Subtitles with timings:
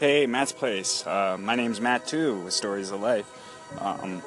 [0.00, 1.06] Hey, Matt's Place.
[1.06, 3.30] Uh, my name's Matt too, with Stories of Life.
[3.78, 4.22] Um,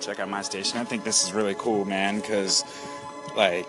[0.00, 0.78] check out my station.
[0.78, 2.64] I think this is really cool, man, because
[3.36, 3.68] like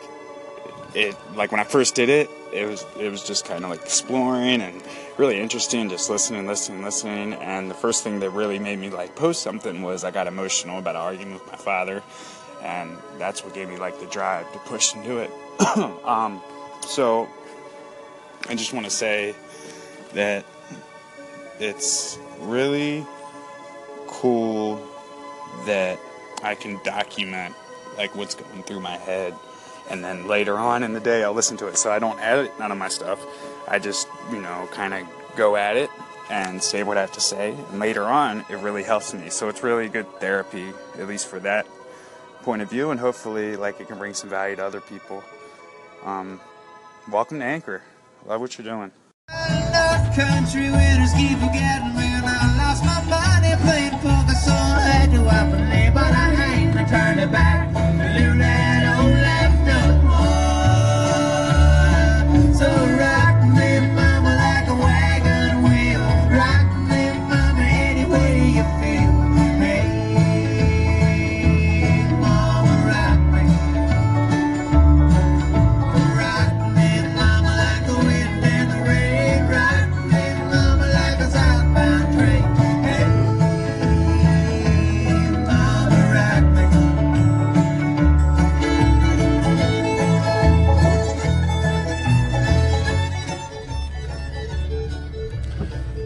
[0.96, 3.82] it, like when I first did it, it was it was just kind of like
[3.82, 4.82] exploring and
[5.18, 7.34] really interesting, just listening, listening, listening.
[7.34, 10.80] And the first thing that really made me like post something was I got emotional
[10.80, 12.02] about arguing with my father,
[12.62, 15.30] and that's what gave me like the drive to push and do it.
[16.06, 16.42] um,
[16.88, 17.28] so
[18.48, 19.36] I just want to say
[20.14, 20.46] that
[21.64, 23.06] it's really
[24.08, 24.86] cool
[25.66, 25.98] that
[26.44, 27.56] I can document
[27.98, 29.34] like what's going through my head
[29.90, 31.78] and then later on in the day I'll listen to it.
[31.78, 33.20] So I don't edit none of my stuff.
[33.68, 35.90] I just, you know, kind of go at it
[36.30, 37.56] and say what I have to say.
[37.72, 39.30] And later on, it really helps me.
[39.30, 41.66] So it's really good therapy, at least for that
[42.42, 45.24] point of view, and hopefully, like, it can bring some value to other people.
[46.04, 46.42] Um,
[47.10, 47.82] welcome to Anchor.
[48.26, 48.92] Love what you're doing.
[50.16, 53.43] Country winners keep forgetting and I lost my money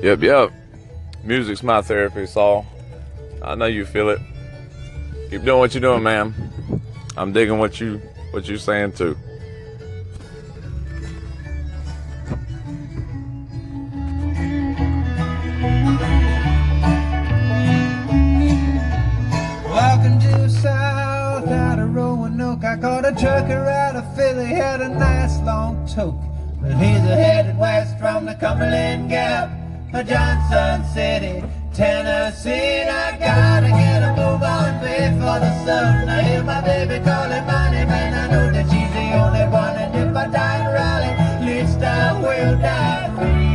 [0.07, 0.53] Yep, yep.
[1.21, 2.65] Music's my therapy, Saul.
[3.43, 4.21] I know you feel it.
[5.29, 6.33] Keep doing what you're doing, man.
[7.17, 7.97] I'm digging what you
[8.31, 9.17] what you're saying too.
[19.65, 24.87] Walking due south out of Roanoke, I caught a trucker out of Philly, had a
[24.87, 26.15] nice long toke.
[26.61, 31.43] But he's headed west from the Cumberland Gap Johnson City,
[31.73, 32.83] Tennessee.
[32.83, 36.09] I gotta get a move on before the sun.
[36.09, 39.75] I hear my baby calling my name, and I know that she's the only one.
[39.75, 43.46] And if I die in Raleigh, at least I will die free.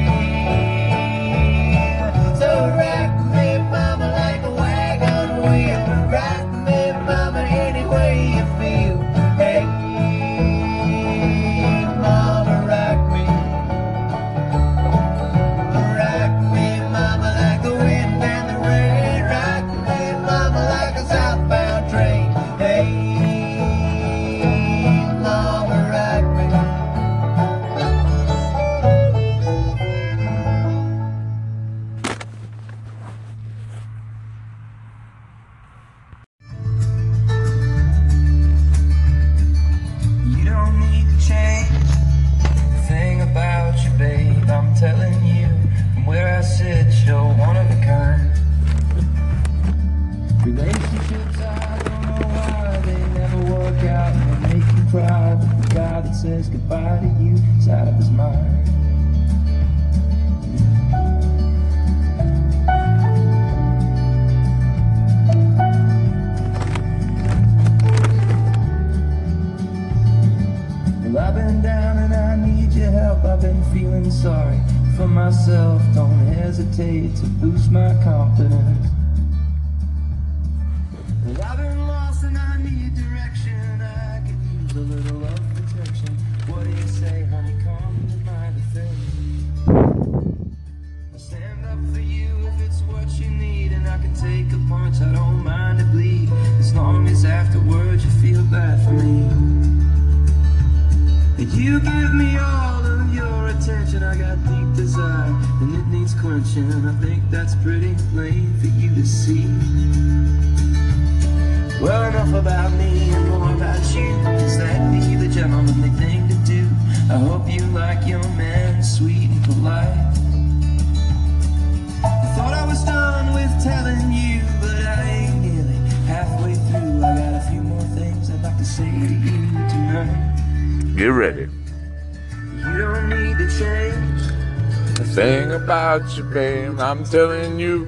[137.13, 137.85] Telling you,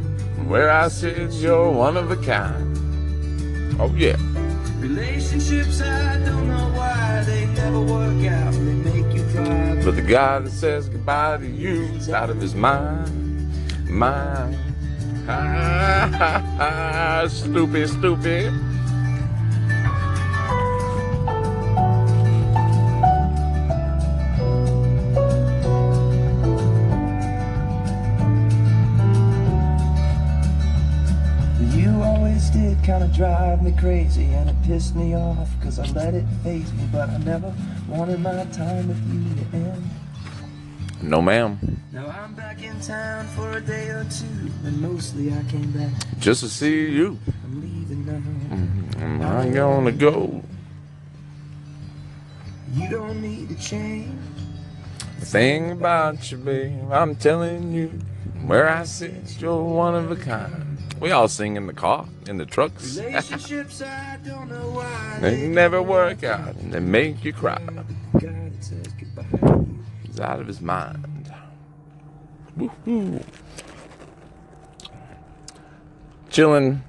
[0.47, 2.77] where I sit, you're one of a kind.
[3.81, 4.19] Oh yeah.
[4.81, 8.53] Relationships, I don't know why they never work out.
[8.53, 9.81] They make you cry.
[9.83, 13.51] But the guy that says goodbye to you is out of his mind.
[13.89, 14.59] mind.
[15.25, 18.53] Ha ha ha, stupid, stupid.
[32.85, 36.87] Kinda drive me crazy and it pissed me off cause I let it faze me
[36.93, 37.55] but I never
[37.89, 39.91] wanted my time with you to end
[41.01, 41.81] No, ma'am.
[41.93, 45.93] Now I'm back in town for a day or two and mostly I came back
[46.19, 47.19] Just to see you.
[47.45, 48.13] I'm leaving now
[48.55, 49.23] mm-hmm.
[49.23, 50.43] I'm gonna go.
[52.75, 54.13] You don't need to change
[55.21, 57.89] The thing about you, babe, I'm telling you,
[58.45, 60.74] where I sit, you're one of a kind.
[61.01, 62.99] We all sing in the car, in the trucks.
[62.99, 67.61] Relationships I don't know why they never work out, and they make you cry.
[68.13, 69.65] God says goodbye
[70.05, 71.31] He's out of his mind.
[72.57, 73.21] Woo-hoo.
[76.31, 76.83] Chilling,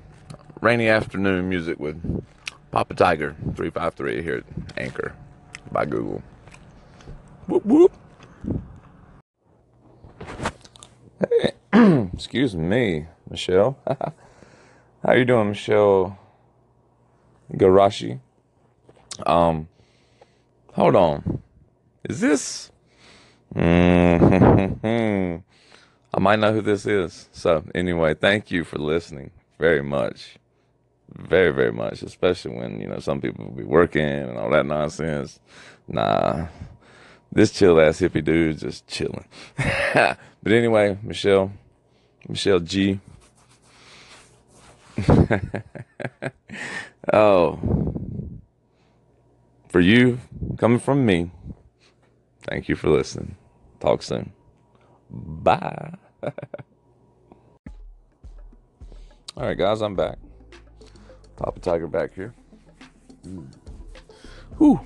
[0.61, 2.23] rainy afternoon music with
[2.71, 5.15] Papa Tiger 353 here at Anchor
[5.71, 6.21] by Google.
[7.47, 7.91] Whoop whoop.
[11.19, 11.51] Hey,
[12.13, 13.77] excuse me, Michelle.
[13.87, 16.17] How you doing, Michelle
[17.53, 18.19] Garashi?
[19.25, 19.67] Um,
[20.73, 21.41] hold on.
[22.09, 22.71] Is this?
[23.53, 25.35] hmm
[26.13, 27.29] I might know who this is.
[27.33, 30.37] So anyway, thank you for listening very much,
[31.13, 32.01] very very much.
[32.03, 35.39] Especially when you know some people be working and all that nonsense.
[35.87, 36.47] Nah,
[37.31, 39.25] this chill ass hippie dude just chilling.
[39.93, 40.17] but
[40.51, 41.51] anyway, Michelle,
[42.29, 42.99] Michelle G.
[47.13, 47.59] oh,
[49.67, 50.19] for you
[50.57, 51.31] coming from me.
[52.47, 53.35] Thank you for listening.
[53.79, 54.31] Talk soon.
[55.09, 55.95] Bye.
[56.23, 56.31] All
[59.47, 60.17] right, guys, I'm back.
[61.35, 62.33] Papa Tiger back here.
[63.27, 63.53] Mm.
[64.57, 64.79] Whew.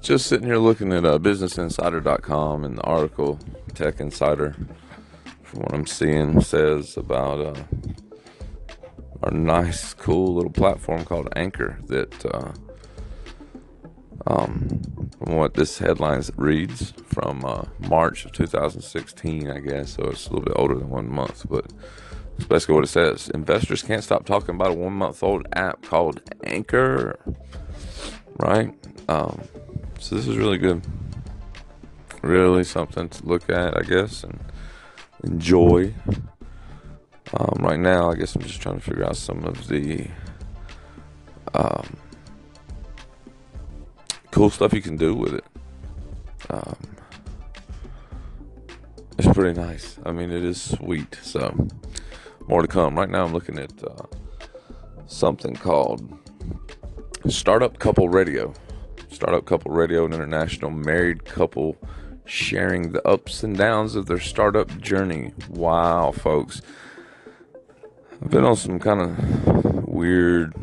[0.00, 3.38] Just sitting here looking at uh, BusinessInsider.com and the article
[3.74, 4.56] Tech Insider,
[5.42, 7.62] from what I'm seeing, says about uh,
[9.26, 12.24] our nice, cool little platform called Anchor that.
[12.24, 12.52] Uh,
[14.28, 14.80] um,
[15.18, 19.94] from what this headline reads from uh, March of 2016, I guess.
[19.94, 21.72] So it's a little bit older than one month, but
[22.36, 23.28] it's basically what it says.
[23.30, 27.18] Investors can't stop talking about a one month old app called Anchor,
[28.38, 28.74] right?
[29.08, 29.42] Um,
[29.98, 30.84] so this is really good.
[32.22, 34.40] Really something to look at, I guess, and
[35.22, 35.94] enjoy.
[37.34, 40.08] Um, right now, I guess I'm just trying to figure out some of the.
[41.54, 41.96] Um,
[44.30, 45.44] cool stuff you can do with it.
[46.50, 46.76] Um,
[49.18, 49.98] it's pretty nice.
[50.04, 51.18] I mean, it is sweet.
[51.22, 51.68] So,
[52.46, 52.96] more to come.
[52.96, 54.04] Right now, I'm looking at uh,
[55.06, 56.18] something called
[57.28, 58.52] Startup Couple Radio.
[59.10, 61.76] Startup Couple Radio, an international married couple
[62.26, 65.32] sharing the ups and downs of their startup journey.
[65.48, 66.60] Wow, folks.
[68.22, 70.54] I've been on some kind of weird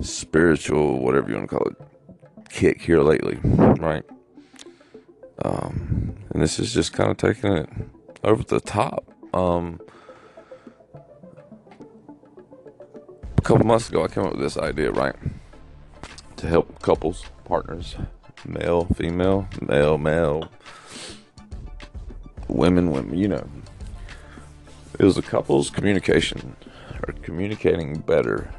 [0.00, 1.76] spiritual, whatever you want to call it,
[2.48, 4.04] kick here lately, right?
[5.44, 7.68] Um, and this is just kind of taking it
[8.22, 9.04] over the top.
[9.34, 9.80] Um,
[13.36, 15.16] a couple months ago, I came up with this idea, right?
[16.36, 17.96] To help couples, partners,
[18.46, 20.48] male, female, male, male,
[22.48, 23.46] women, women, you know.
[25.02, 26.56] Was a couple's communication
[27.06, 28.50] or communicating better,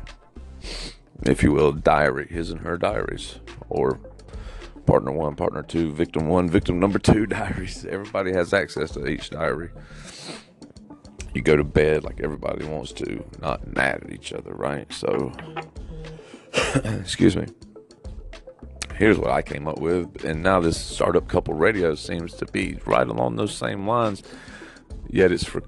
[1.22, 4.00] if you will, diary, his and her diaries, or
[4.88, 7.86] partner one, partner two, victim one, victim number two diaries.
[7.86, 9.70] Everybody has access to each diary.
[11.36, 14.92] You go to bed like everybody wants to, not mad at each other, right?
[14.92, 15.32] So,
[16.84, 17.46] excuse me.
[18.96, 22.80] Here's what I came up with, and now this startup couple radio seems to be
[22.88, 24.24] right along those same lines.
[25.08, 25.62] Yet it's for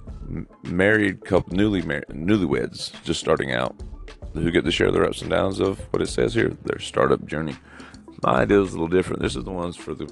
[0.63, 3.75] married couple, newly married, newlyweds, just starting out,
[4.33, 7.25] who get to share their ups and downs of what it says here, their startup
[7.25, 7.55] journey.
[8.21, 9.21] My idea is a little different.
[9.21, 10.07] This is the ones for the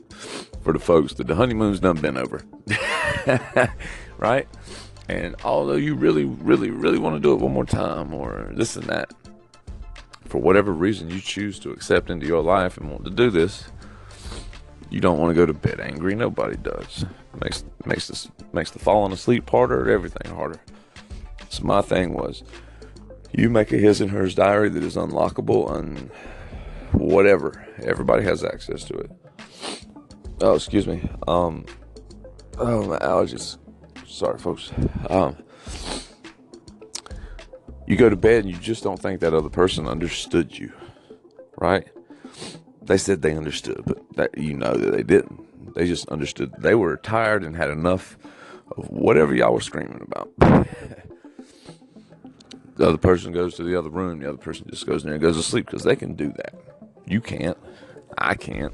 [0.63, 2.43] for the folks that the honeymoon's done been over,
[4.17, 4.47] right?
[5.07, 8.75] And although you really, really, really want to do it one more time, or this
[8.75, 9.13] and that,
[10.25, 13.65] for whatever reason you choose to accept into your life and want to do this,
[14.89, 16.15] you don't want to go to bed angry.
[16.15, 17.05] Nobody does.
[17.39, 19.89] Makes makes this makes the falling asleep harder.
[19.89, 20.59] Everything harder.
[21.49, 22.43] So my thing was,
[23.31, 26.09] you make a his and hers diary that is unlockable and
[26.93, 27.65] whatever.
[27.83, 29.11] Everybody has access to it.
[30.41, 31.09] Oh, excuse me.
[31.27, 31.65] Um,
[32.57, 33.57] oh my allergies
[34.11, 34.71] Sorry, folks.
[35.09, 35.37] Um,
[37.87, 40.71] you go to bed and you just don't think that other person understood you,
[41.57, 41.87] right?
[42.81, 45.45] They said they understood, but that you know that they didn't.
[45.73, 48.17] They just understood they were tired and had enough
[48.77, 50.29] of whatever y'all were screaming about.
[52.75, 54.19] the other person goes to the other room.
[54.19, 56.33] The other person just goes in there and goes to sleep because they can do
[56.33, 56.55] that.
[57.05, 57.57] You can't.
[58.17, 58.73] I can't.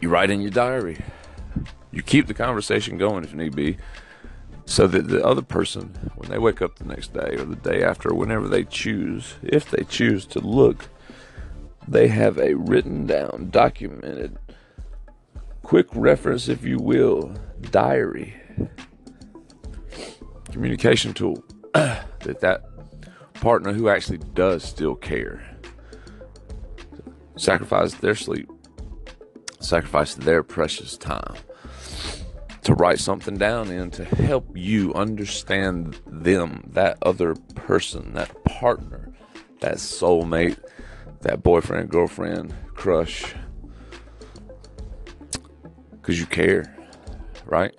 [0.00, 1.02] You write in your diary.
[1.90, 3.78] You keep the conversation going if need be,
[4.66, 7.82] so that the other person, when they wake up the next day or the day
[7.82, 10.88] after, whenever they choose, if they choose to look,
[11.86, 14.38] they have a written down, documented,
[15.74, 17.34] quick reference, if you will,
[17.72, 18.32] diary,
[20.52, 21.44] communication tool.
[21.74, 22.62] That that
[23.34, 25.42] partner who actually does still care.
[27.36, 28.48] Sacrifice their sleep.
[29.58, 31.34] Sacrifice their precious time.
[32.62, 39.12] To write something down and to help you understand them, that other person, that partner,
[39.58, 40.56] that soulmate,
[41.22, 43.34] that boyfriend, girlfriend, crush.
[46.04, 46.76] Because you care,
[47.46, 47.74] right?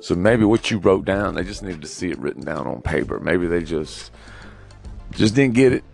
[0.00, 2.80] So maybe what you wrote down, they just needed to see it written down on
[2.80, 3.20] paper.
[3.20, 4.10] Maybe they just
[5.10, 5.84] just didn't get it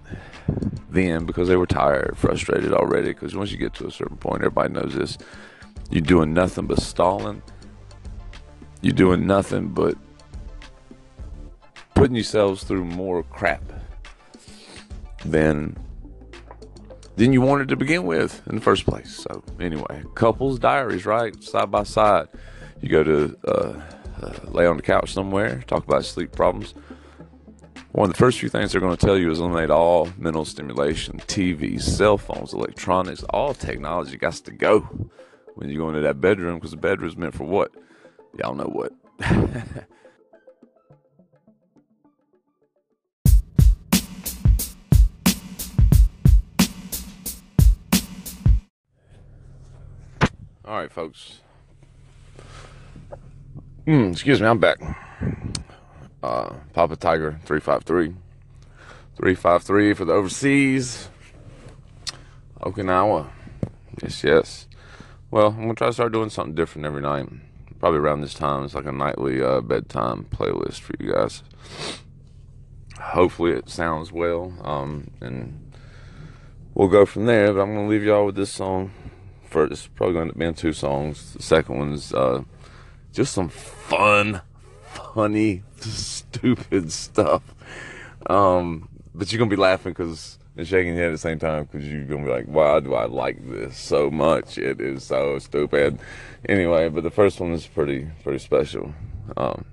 [0.91, 3.09] then because they were tired, frustrated already.
[3.09, 5.19] Because once you get to a certain point, everybody knows this.
[5.91, 7.43] You're doing nothing but stalling.
[8.81, 9.97] You're doing nothing but
[11.97, 13.65] putting yourselves through more crap
[15.25, 15.77] than
[17.17, 19.17] than you wanted to begin with in the first place.
[19.17, 22.29] So anyway, couples diaries, right, side by side.
[22.81, 23.81] You go to uh,
[24.23, 26.75] uh, lay on the couch somewhere, talk about sleep problems
[27.93, 30.47] one of the first few things they're going to tell you is eliminate all mental
[30.47, 34.81] stimulation, TV, cell phones, electronics, all technology got to go
[35.55, 37.71] when you go into that bedroom because the bedroom's meant for what?
[38.39, 38.93] Y'all know what.
[50.65, 51.41] all right, folks.
[53.87, 54.79] Mm, excuse me, I'm back
[56.23, 58.15] uh, Papa Tiger 353.
[59.17, 61.09] 353 for the overseas.
[62.61, 63.29] Okinawa.
[64.03, 64.67] Yes, yes.
[65.31, 67.29] Well, I'm going to try to start doing something different every night.
[67.81, 68.65] Probably around this time.
[68.65, 71.43] It's like a nightly uh, bedtime playlist for you guys.
[73.01, 74.55] Hopefully, it sounds well.
[74.63, 75.73] Um, and
[76.75, 77.53] we'll go from there.
[77.53, 78.93] But I'm going to leave y'all with this song.
[79.53, 81.35] First, it's probably going to be in two songs.
[81.35, 82.43] The second one's uh,
[83.13, 84.41] just some fun
[84.93, 87.43] funny, stupid stuff.
[88.27, 91.65] Um, but you're gonna be laughing because and shaking your head at the same time
[91.65, 94.59] because you're gonna be like, "Why do I like this so much?
[94.59, 95.99] It is so stupid."
[96.49, 98.95] Anyway, but the first one is pretty pretty special.
[99.37, 99.65] Um,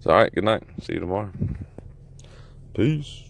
[0.00, 0.64] so all right, good night.
[0.82, 1.30] See you tomorrow.
[2.74, 3.27] Peace.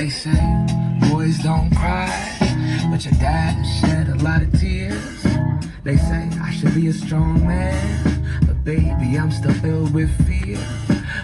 [0.00, 0.66] They say
[1.10, 2.08] boys don't cry,
[2.90, 5.22] but your dad shed a lot of tears.
[5.84, 10.56] They say I should be a strong man, but baby, I'm still filled with fear.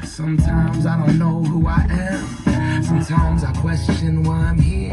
[0.04, 2.85] Sometimes I don't know who I am.
[2.85, 4.92] Sometimes I question why I'm here.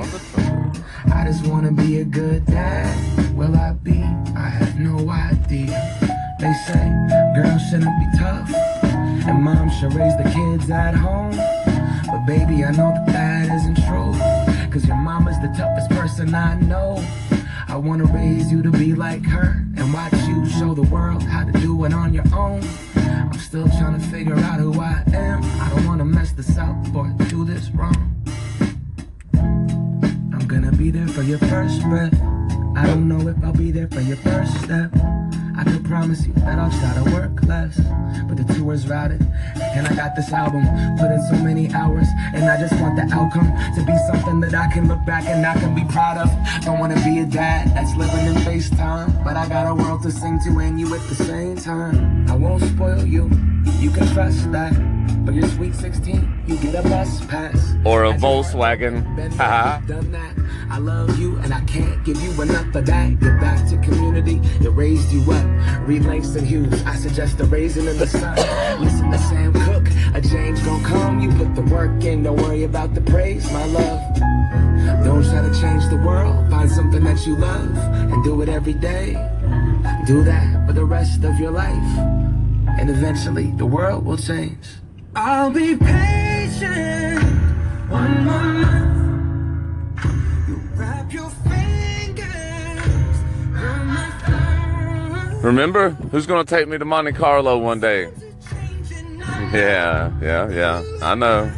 [1.13, 3.35] I just wanna be a good dad.
[3.35, 4.01] Will I be?
[4.33, 5.75] I have no idea.
[6.39, 6.85] They say
[7.35, 8.49] girls shouldn't be tough,
[9.27, 11.52] and mom should raise the kids at home.
[12.25, 14.13] Baby, I know that that isn't true.
[14.71, 17.03] Cause your mama's the toughest person I know.
[17.67, 21.43] I wanna raise you to be like her and watch you show the world how
[21.43, 22.63] to do it on your own.
[22.95, 25.43] I'm still trying to figure out who I am.
[25.43, 28.15] I don't wanna mess this up or do this wrong.
[29.33, 32.13] I'm gonna be there for your first breath.
[32.77, 34.93] I don't know if I'll be there for your first step.
[35.65, 37.79] I could promise you that I'll try to work less.
[38.27, 39.22] But the tour's routed,
[39.55, 40.63] and I got this album.
[40.98, 44.53] Put in so many hours, and I just want the outcome to be something that
[44.53, 46.29] I can look back and I can be proud of.
[46.65, 49.24] Don't wanna be a dad that's living in FaceTime.
[49.24, 52.29] But I got a world to sing to and you at the same time.
[52.29, 53.29] I won't spoil you,
[53.79, 54.74] you can trust that.
[55.25, 57.75] But you're sweet 16, you get a bus pass.
[57.86, 59.05] Or a Volkswagen.
[59.38, 59.79] Haha.
[60.70, 63.20] I love you and I can't give you enough of that.
[63.20, 65.88] Get back to community, it raised you up.
[65.88, 68.36] Read Langston Hughes, I suggest a raisin in the sun.
[68.82, 71.20] Listen to Sam Cooke, a change gon' come.
[71.20, 74.01] You put the work in, don't worry about the praise, my love.
[75.05, 77.75] Don't try to change the world, find something that you love
[78.12, 79.13] and do it every day.
[80.05, 82.24] Do that for the rest of your life.
[82.79, 84.65] and eventually the world will change.
[85.15, 87.42] I'll be patient
[95.43, 95.89] Remember?
[95.89, 98.09] Who's gonna take me to Monte Carlo one day?
[99.51, 100.83] Yeah, yeah, yeah.
[101.01, 101.51] I know.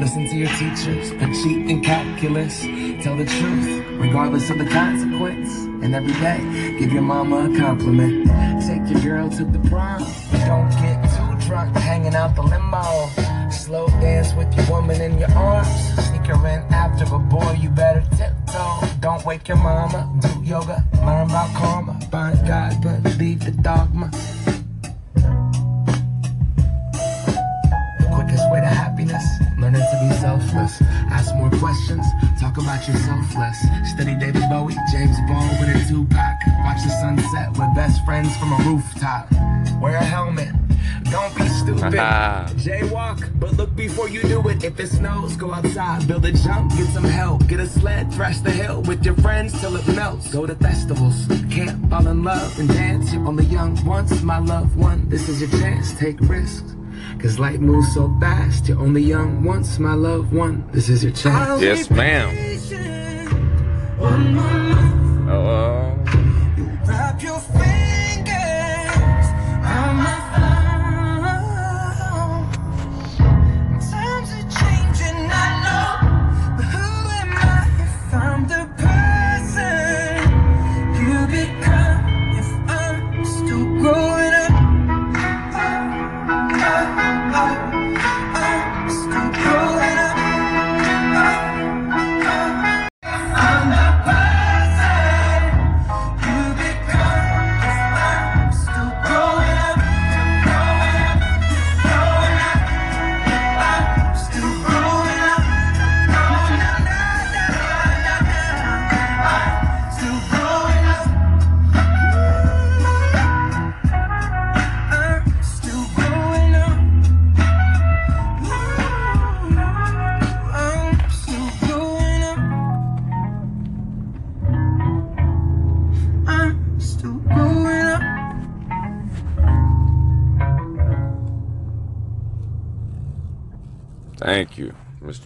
[0.00, 2.62] Listen to your teachers, but cheat in calculus.
[3.04, 5.54] Tell the truth, regardless of the consequence.
[5.84, 8.26] And every day, give your mama a compliment.
[8.66, 10.00] Take your girl to the prom.
[10.46, 13.50] Don't get too drunk hanging out the limo.
[13.50, 15.68] Slow dance with your woman in your arms.
[16.06, 18.80] Sneak her in after, but boy, you better tiptoe.
[19.00, 20.10] Don't wake your mama.
[20.20, 22.00] Do yoga, learn about karma.
[22.10, 24.10] Find God, but leave the dogma.
[30.52, 32.04] Ask more questions.
[32.40, 33.58] Talk about yourself less.
[33.92, 36.38] Study David Bowie, James Baldwin, and Tupac.
[36.64, 39.30] Watch the sunset with best friends from a rooftop.
[39.80, 40.48] Wear a helmet.
[41.04, 41.82] Don't be stupid.
[42.64, 44.64] Jaywalk, but look before you do it.
[44.64, 47.46] If it snows, go outside, build a jump, get some help.
[47.46, 50.32] Get a sled, thrash the hill with your friends till it melts.
[50.32, 53.12] Go to festivals, camp, fall in love, and dance.
[53.12, 55.08] You're only young once, my loved one.
[55.08, 56.74] This is your chance, take risks.
[57.22, 60.64] Cause life moves so fast, you're only young once, my loved one.
[60.72, 61.60] This is your chance.
[61.60, 62.34] Yes, ma'am.
[62.34, 63.30] patient
[63.98, 65.30] One more month.
[65.30, 65.80] Oh,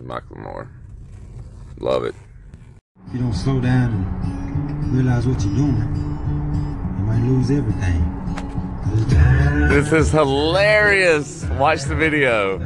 [0.05, 0.69] Macklemore.
[1.81, 2.15] Love it.
[3.09, 3.91] If you don't slow down
[4.69, 5.77] and realize what you're doing,
[6.99, 8.11] you might lose everything.
[9.69, 11.45] This is hilarious.
[11.59, 12.59] Watch the video.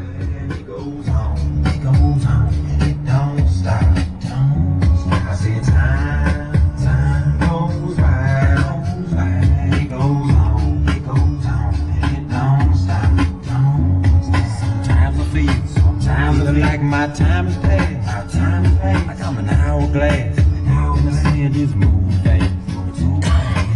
[17.19, 19.07] Time is past, my time is past.
[19.09, 22.53] Like I'm an hourglass, in the of this moon dance.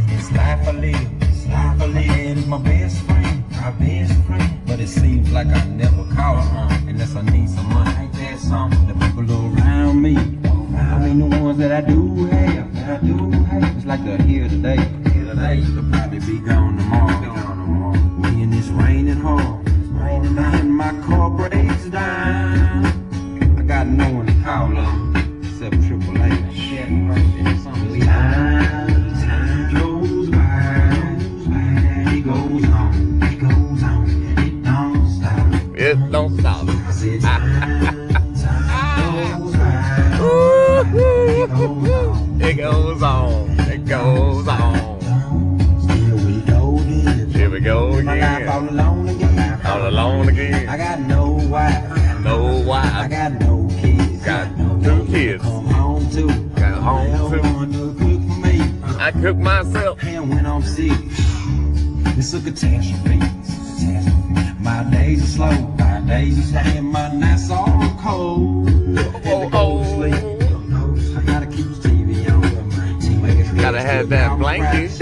[0.08, 4.60] This life I live, this life I live is my best friend, my best friend.
[4.64, 7.90] But it seems like I never call her unless I need some money.
[7.98, 8.86] Ain't that something?
[8.86, 13.30] The people around me, I mean the ones that I do have, that I do
[13.30, 13.76] have.
[13.76, 14.76] It's like they're here today,
[15.12, 15.60] here today.
[15.60, 17.34] They'll probably be gone tomorrow.
[17.34, 17.98] Gone tomorrow.
[18.22, 20.60] Me and it's raining hard, it's raining hard.
[20.60, 22.21] And my car breaks down.
[59.02, 60.00] I cook myself.
[60.04, 60.92] And when I'm sick,
[62.16, 63.18] it's a catastrophe.
[64.60, 68.68] My days are slow, my days are slow, and my nights are cold.
[69.26, 70.02] Oh, oh.
[70.04, 73.56] I gotta keep the TV on.
[73.56, 74.92] Gotta have that blanket.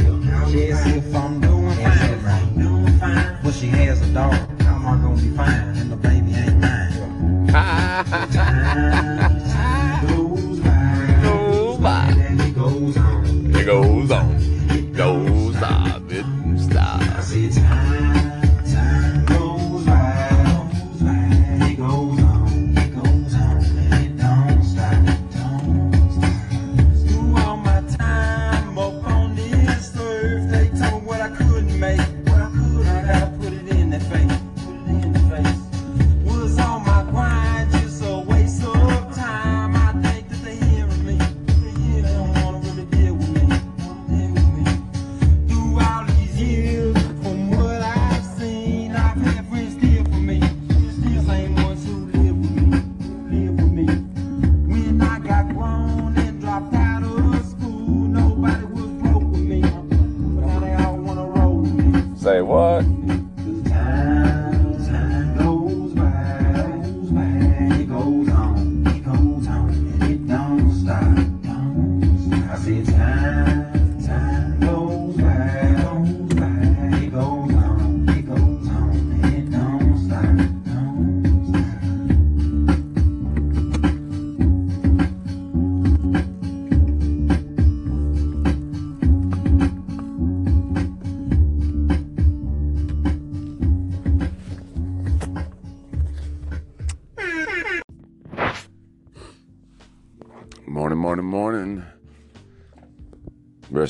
[0.48, 1.76] Yes, if I'm doing
[2.98, 3.38] fine.
[3.42, 4.49] But she has a dog,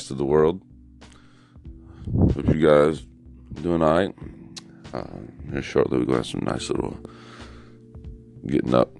[0.01, 0.59] Rest of the world.
[2.33, 3.03] Hope you guys
[3.61, 4.15] doing all right.
[4.91, 5.03] Uh,
[5.51, 6.97] here shortly, we're going to have some nice little
[8.47, 8.97] getting up,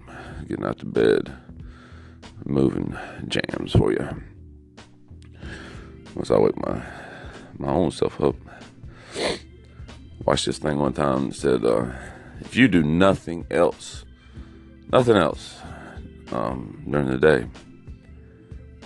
[0.48, 1.36] getting out to bed,
[2.46, 2.96] moving
[3.28, 4.08] jams for you.
[6.14, 6.84] Once I wake my
[7.58, 8.36] my own self up.
[10.24, 11.88] Watched this thing one time that said, uh,
[12.42, 14.06] if you do nothing else,
[14.92, 15.58] nothing else
[16.32, 17.48] um, during the day,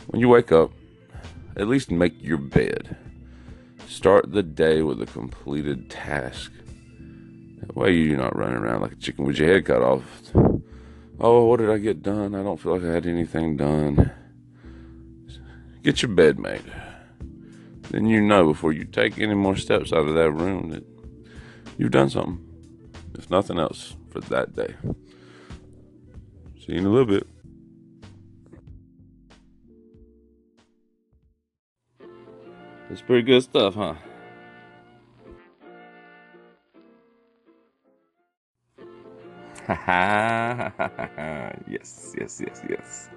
[0.08, 0.71] when you wake up,
[1.55, 2.97] at least make your bed.
[3.87, 6.51] Start the day with a completed task.
[7.59, 10.03] That way you're not running around like a chicken with your head cut off.
[11.19, 12.35] Oh, what did I get done?
[12.35, 14.11] I don't feel like I had anything done.
[15.81, 16.63] Get your bed made.
[17.91, 20.83] Then you know before you take any more steps out of that room that
[21.77, 22.41] you've done something.
[23.13, 24.75] If nothing else, for that day.
[26.59, 27.27] See you in a little bit.
[32.95, 33.95] That's pretty good stuff, huh?
[41.67, 43.10] yes, yes, yes, yes.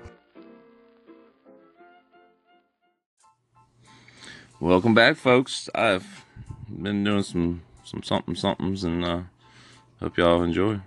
[4.59, 5.71] Welcome back, folks.
[5.77, 6.25] I've
[6.69, 9.21] been doing some some something somethings, and uh,
[10.01, 10.81] hope y'all enjoy.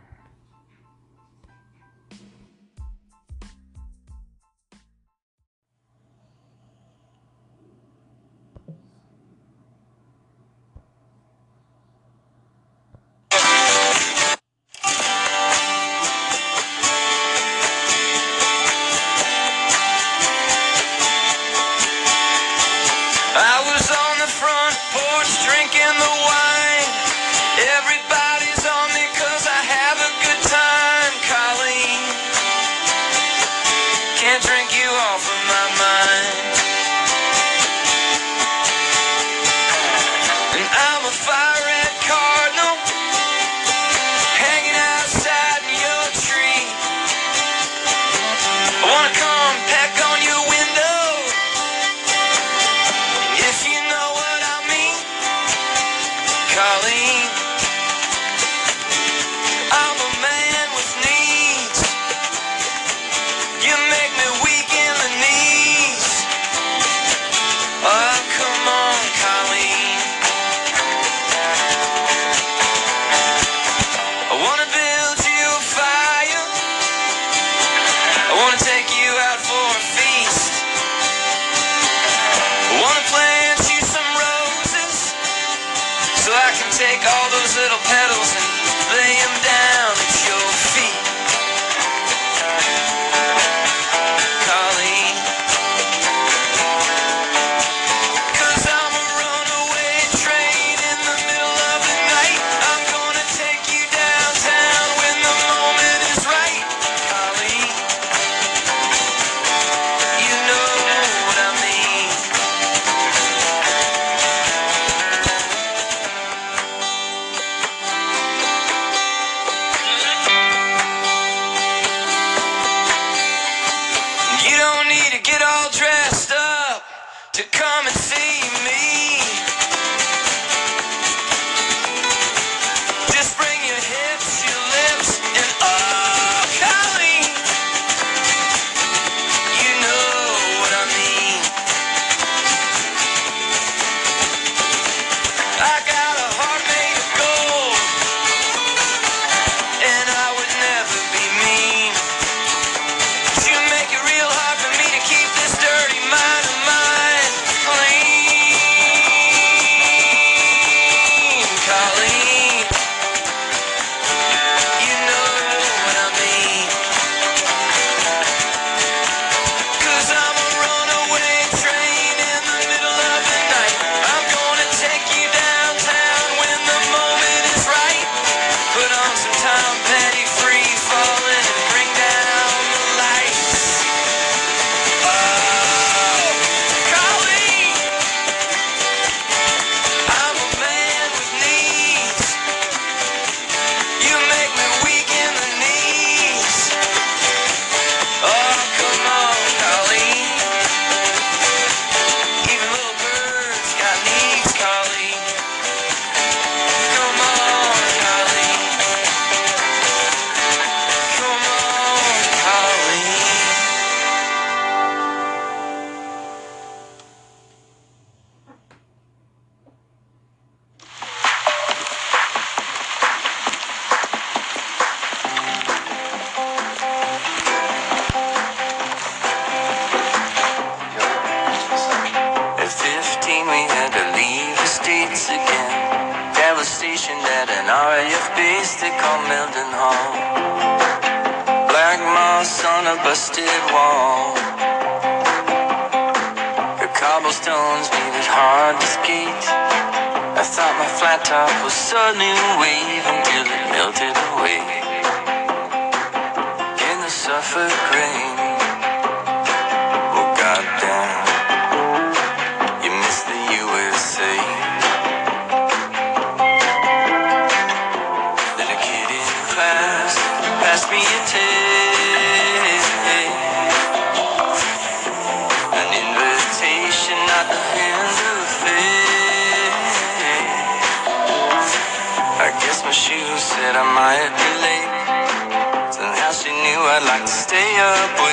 [287.06, 288.31] like to stay up.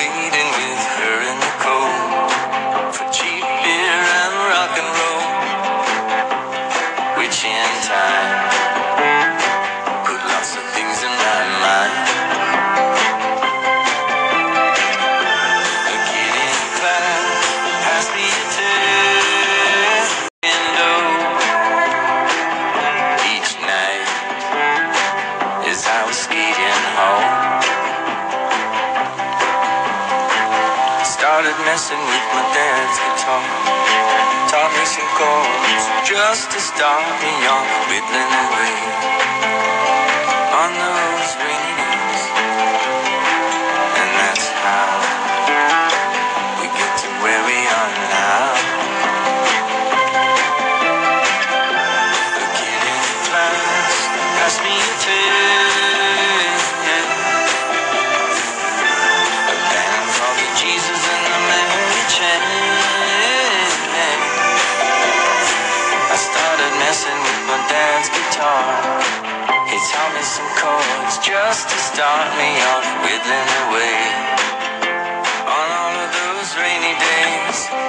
[36.29, 37.88] just to start me off
[71.49, 74.05] just to start me off whittling away
[75.49, 77.88] on all of those rainy days.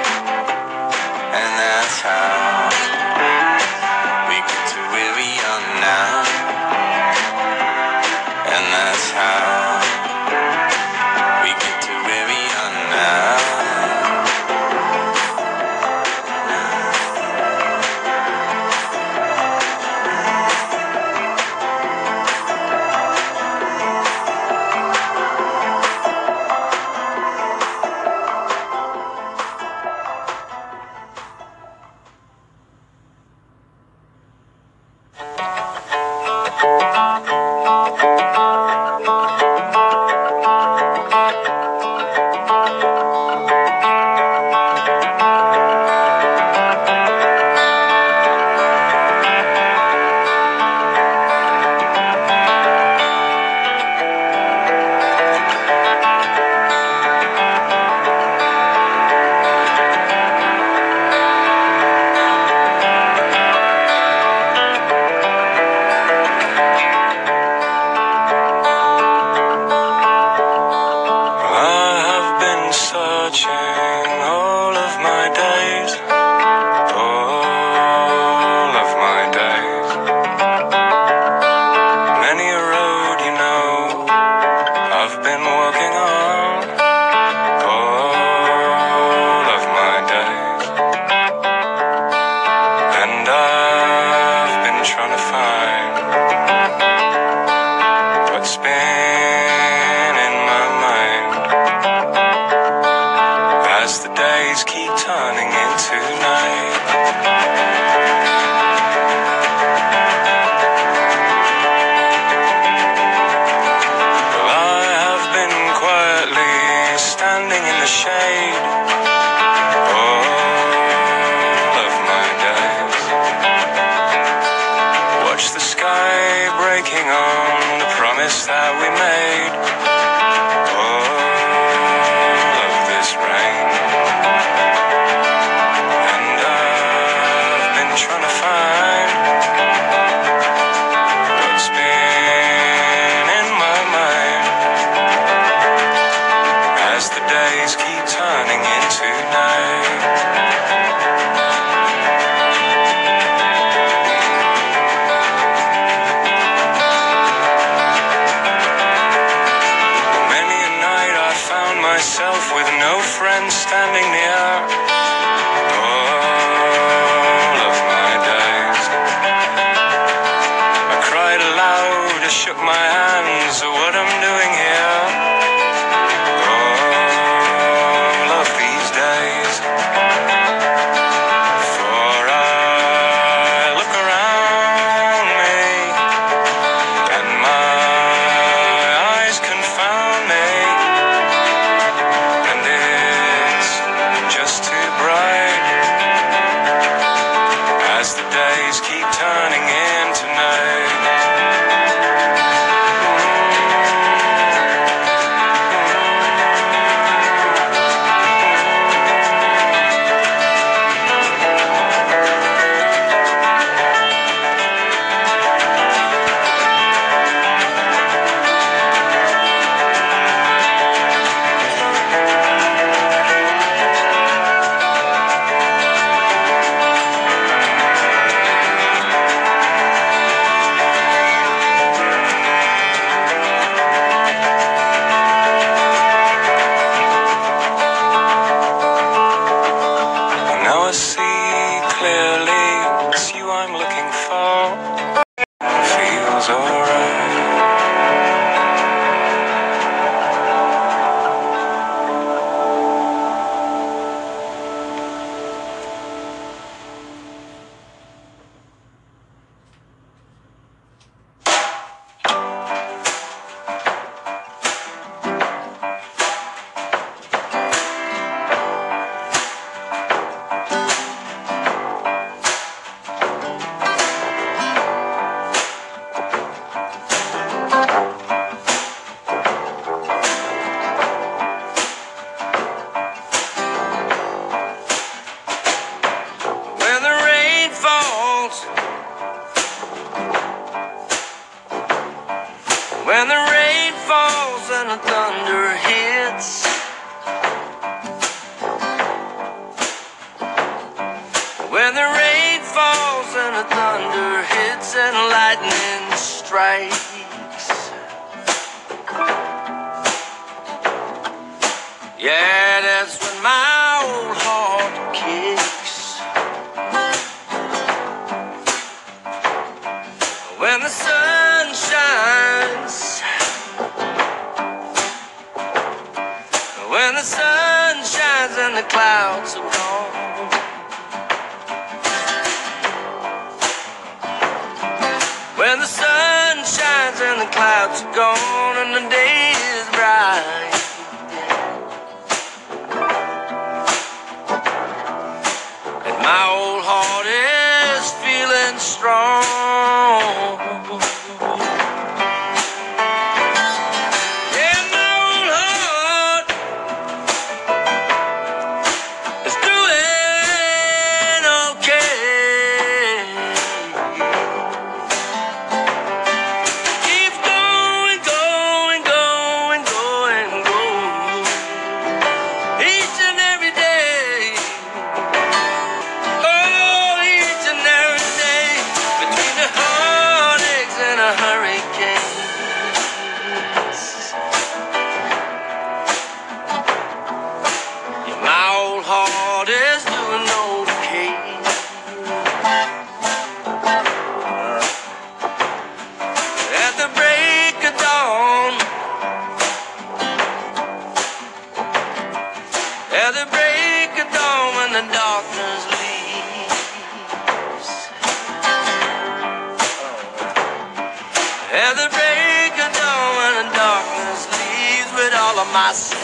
[415.72, 416.19] Mass.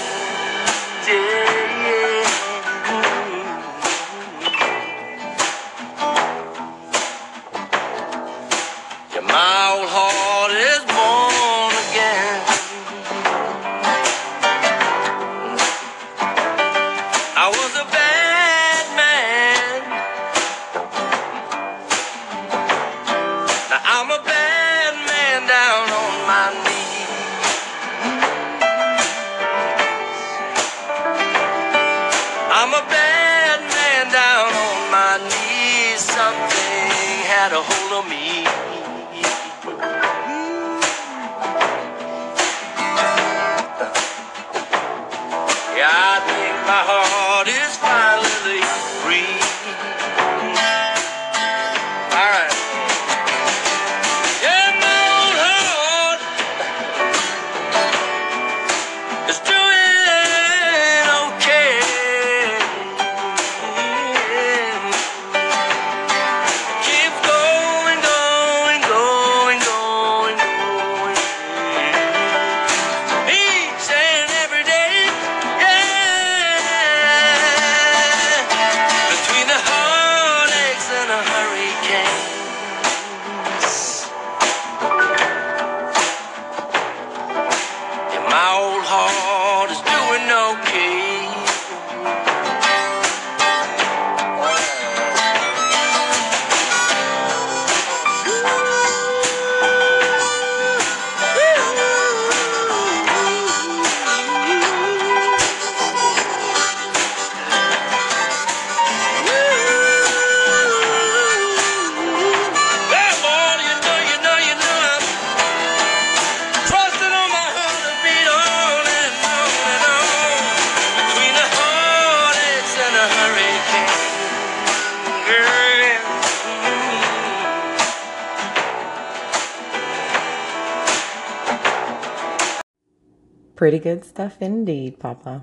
[133.67, 135.43] Pretty good stuff indeed, Papa.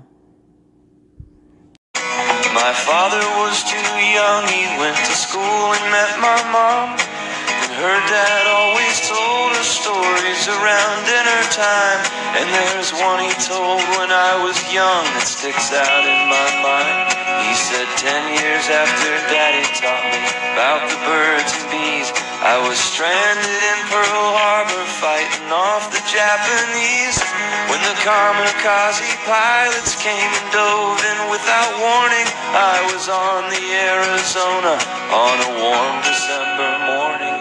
[2.56, 6.96] My father was too young, he went to school and met my mom.
[6.96, 12.00] And her dad always told her stories around dinner time.
[12.40, 17.12] And there's one he told when I was young that sticks out in my mind.
[17.44, 20.24] He said, ten years after daddy taught me
[20.56, 22.08] about the birds and bees,
[22.40, 27.20] I was stranded in Pearl Harbor fighting off the Japanese.
[27.68, 34.80] When the kamikaze pilots came and dove in without warning, I was on the Arizona
[35.12, 37.33] on a warm December morning.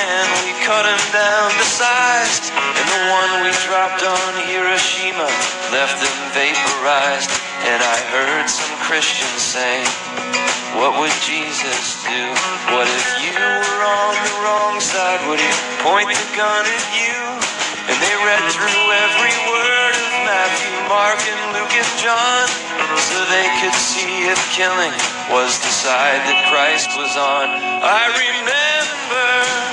[0.00, 2.48] And we cut him down to size.
[2.56, 5.28] And the one we dropped on Hiroshima
[5.68, 7.28] left them vaporized.
[7.68, 9.84] And I heard some Christians say,
[10.80, 12.22] What would Jesus do?
[12.72, 15.20] What if you were on the wrong side?
[15.28, 15.52] Would he
[15.84, 17.20] point the gun at you?
[17.92, 23.48] And they read through every word of Matthew, Mark, and Luke, and John so they
[23.60, 24.92] could see if killing
[25.30, 27.46] was the side that Christ was on.
[27.82, 29.69] I remember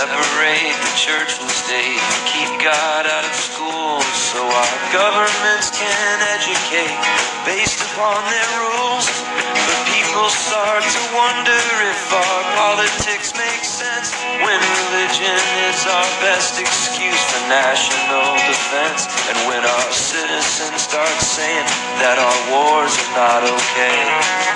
[0.00, 6.16] separate the church from the state keep God out of schools so our governments can
[6.40, 6.96] educate
[7.44, 9.04] based upon their rules.
[9.28, 14.56] But people start to wonder if our politics make sense when
[14.88, 19.04] religion is our best excuse for national defense.
[19.28, 21.68] And when our citizens start saying
[22.00, 24.00] that our wars are not okay.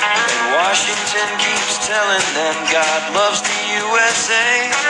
[0.08, 4.83] And Washington keeps telling them God loves the USA.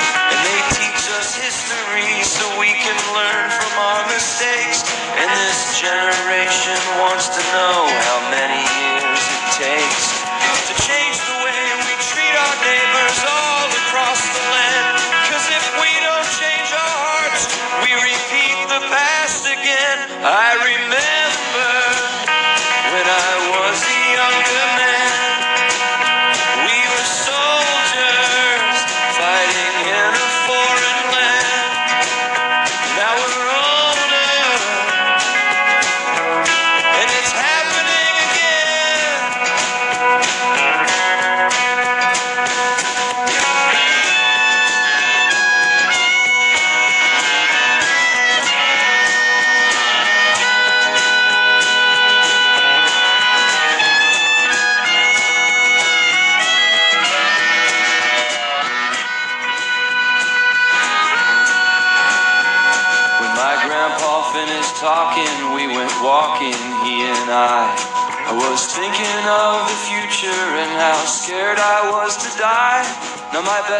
[7.55, 7.84] Wants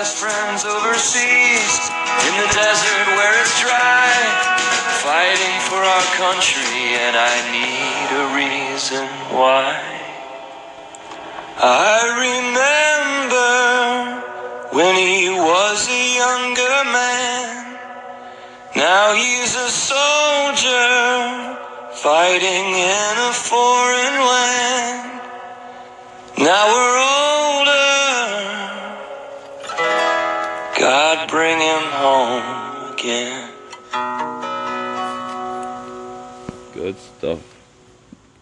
[0.05, 1.74] best friend's overseas,
[2.28, 4.12] in the desert where it's dry.
[5.00, 9.80] Fighting for our country, and I need a reason why.
[11.57, 11.96] I
[12.28, 13.57] remember
[14.76, 17.78] when he was a younger man.
[18.76, 21.57] Now he's a soldier
[22.05, 25.20] fighting in a foreign land.
[26.36, 27.34] Now we're older.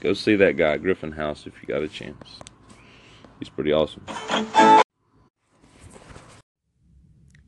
[0.03, 2.41] Go see that guy, Griffin House, if you got a chance.
[3.39, 4.05] He's pretty awesome.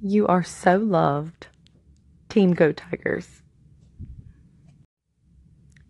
[0.00, 1.48] You are so loved.
[2.28, 3.42] Team Go Tigers.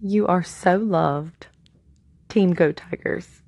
[0.00, 1.48] You are so loved.
[2.30, 3.42] Team Go Tigers.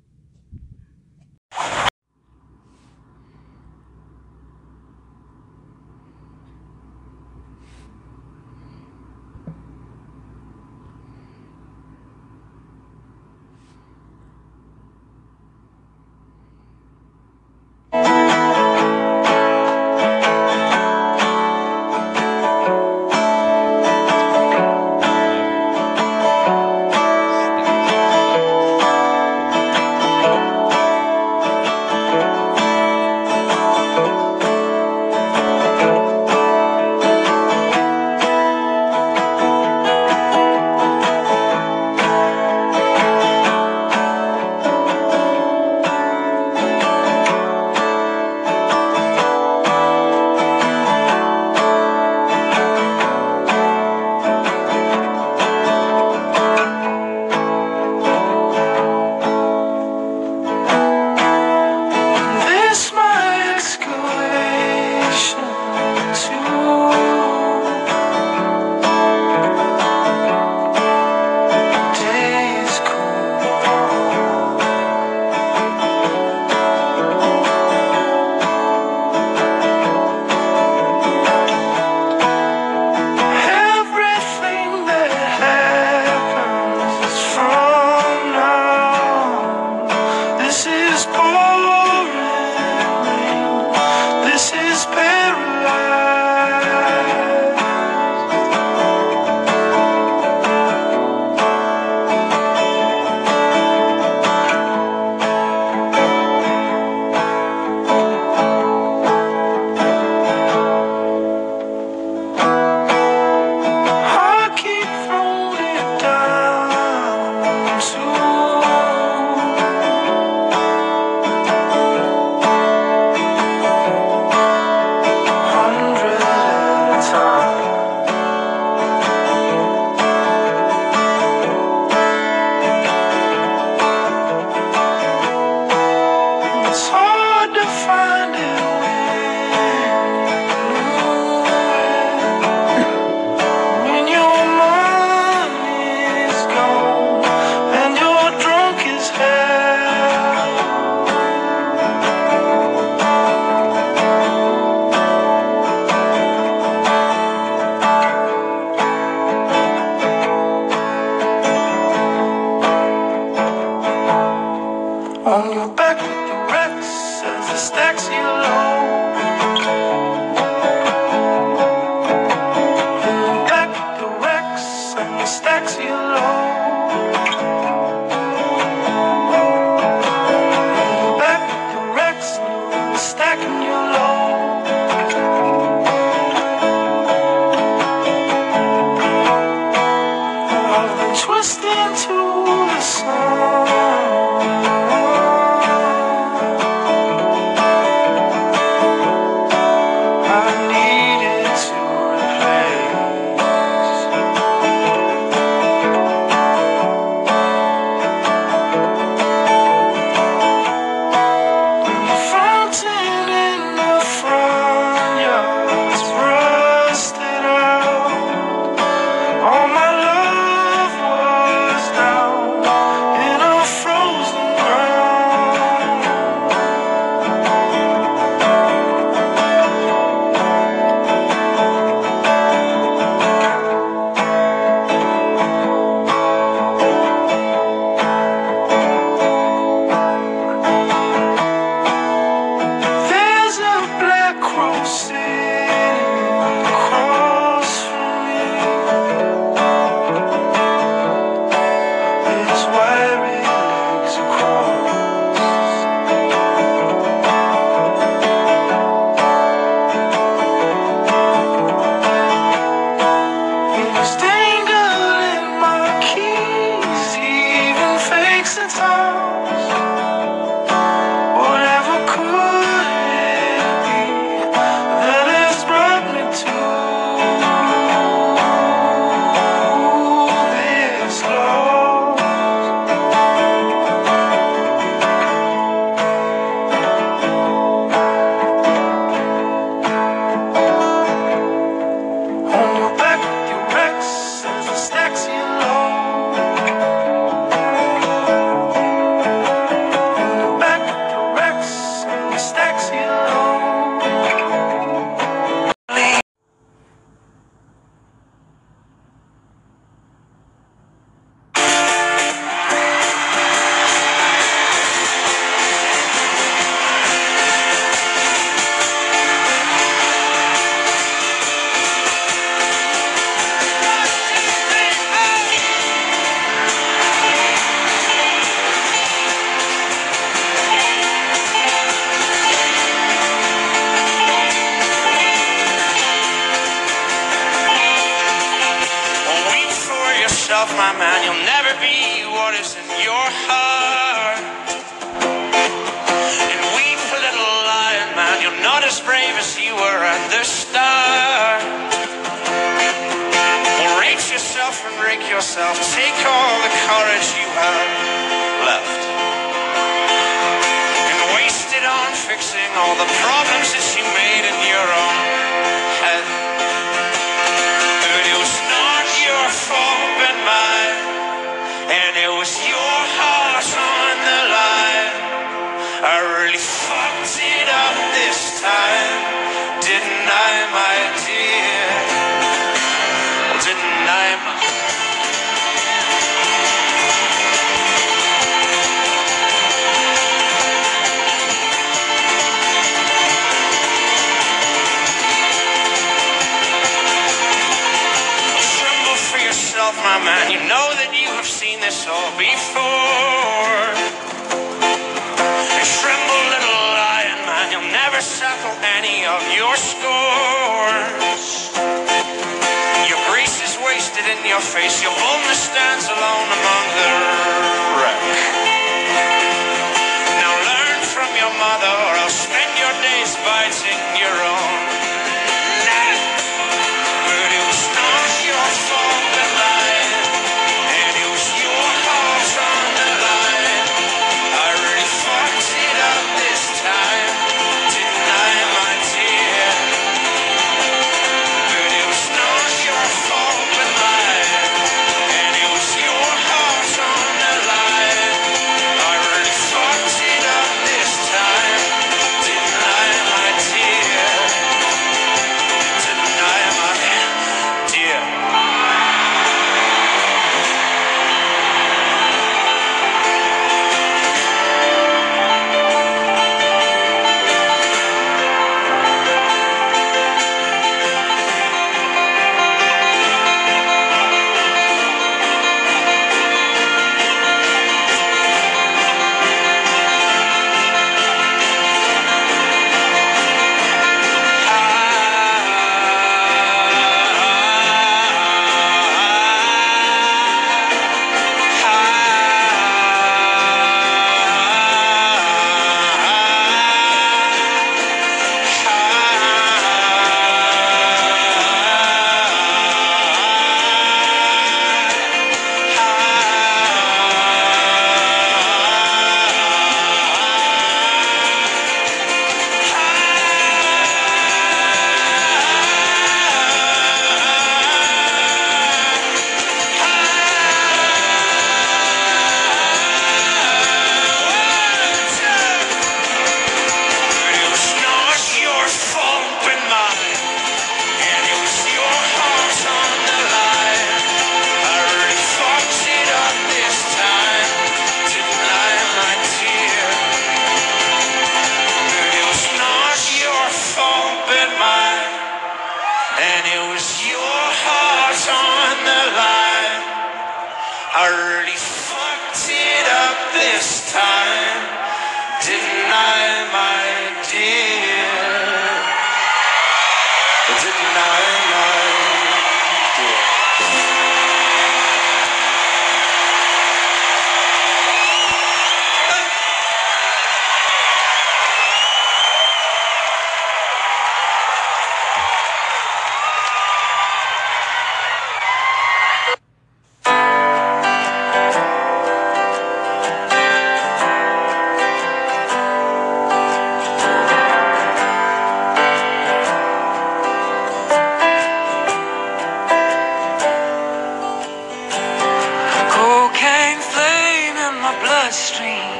[598.37, 599.17] Bloodstream.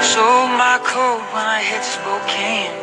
[0.00, 2.76] Sold my coat when I hit Spokane.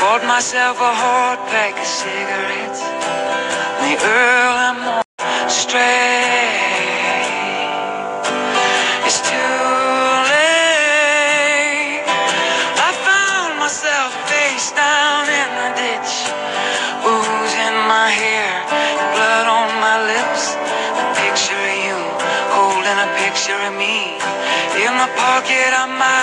[0.00, 2.82] Bought myself a hard pack of cigarettes.
[3.84, 6.39] The early morning straight.
[25.00, 26.19] The pocket of my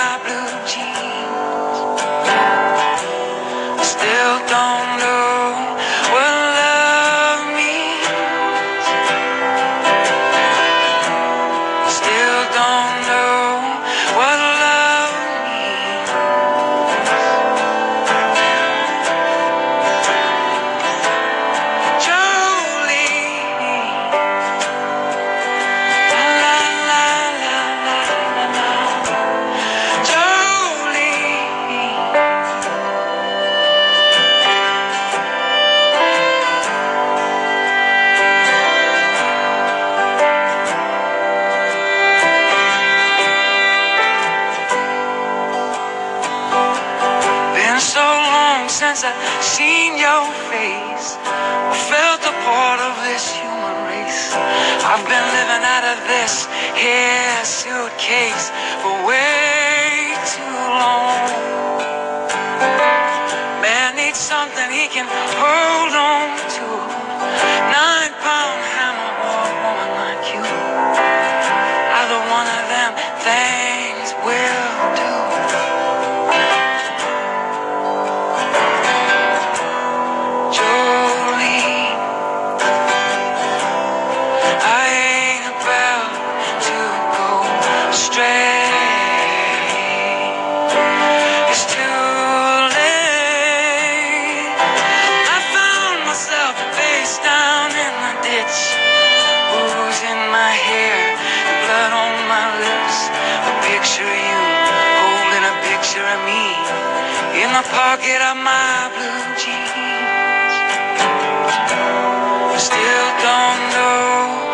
[112.78, 114.47] Still don't know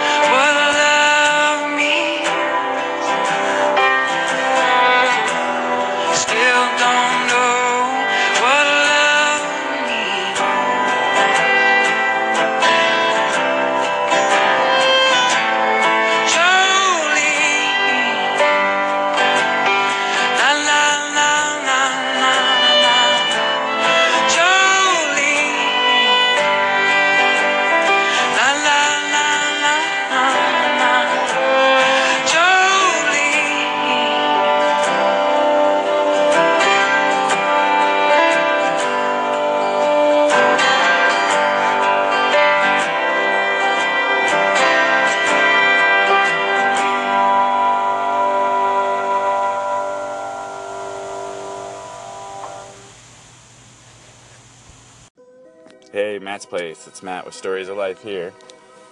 [56.55, 56.87] Place.
[56.87, 58.33] It's Matt with Stories of Life here.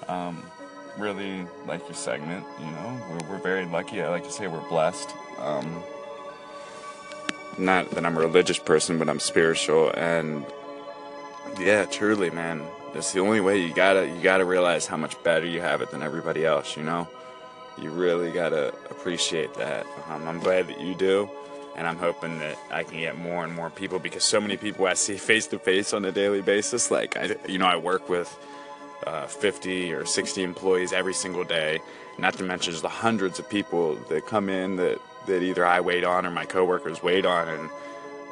[0.09, 0.43] Um,
[0.99, 2.45] really like your segment.
[2.59, 4.03] You know, we're, we're very lucky.
[4.03, 5.15] I like to say we're blessed.
[5.39, 5.81] Um,
[7.59, 10.45] not that I'm a religious person, but I'm spiritual, and
[11.57, 12.65] yeah, truly, man.
[12.95, 15.93] That's the only way you gotta you gotta realize how much better you have it
[15.93, 16.77] than everybody else.
[16.77, 17.07] You know,
[17.81, 19.87] you really gotta appreciate that.
[20.09, 21.31] Um, I'm glad that you do,
[21.77, 24.87] and I'm hoping that I can get more and more people because so many people
[24.87, 26.91] I see face to face on a daily basis.
[26.91, 28.35] Like I, you know, I work with
[29.07, 31.81] uh, 50 or 60 employees every single day.
[32.19, 36.05] Not to mention the hundreds of people that come in that that either I wait
[36.05, 37.71] on or my coworkers wait on, and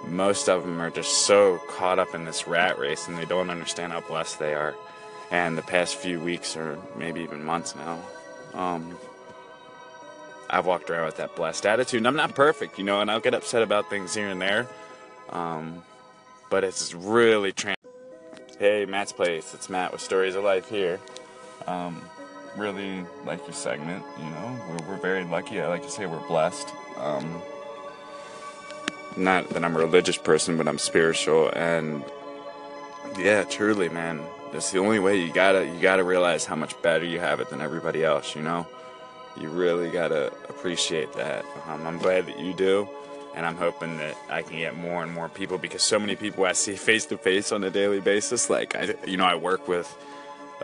[0.08, 3.50] most of them are just so caught up in this rat race and they don't
[3.50, 4.74] understand how blessed they are.
[5.30, 8.00] And the past few weeks or maybe even months now,
[8.54, 8.98] Um,
[10.50, 13.20] I've walked around with that blessed attitude, and I'm not perfect, you know, and I'll
[13.20, 14.66] get upset about things here and there.
[15.30, 15.82] Um,
[16.50, 17.76] but it's really trans.
[18.58, 19.54] Hey, Matt's Place.
[19.54, 21.00] It's Matt with Stories of Life here.
[21.66, 22.02] Um,
[22.56, 24.60] really like your segment, you know.
[24.68, 25.60] We're, we're very lucky.
[25.60, 26.68] I like to say we're blessed.
[26.96, 27.40] Um,
[29.16, 32.04] not that I'm a religious person, but I'm spiritual, and
[33.18, 34.20] yeah, truly, man.
[34.52, 37.50] That's the only way you gotta you gotta realize how much better you have it
[37.50, 38.34] than everybody else.
[38.34, 38.66] You know,
[39.36, 41.44] you really gotta appreciate that.
[41.68, 42.88] Um, I'm glad that you do,
[43.34, 46.44] and I'm hoping that I can get more and more people because so many people
[46.44, 48.50] I see face to face on a daily basis.
[48.50, 49.94] Like I, you know, I work with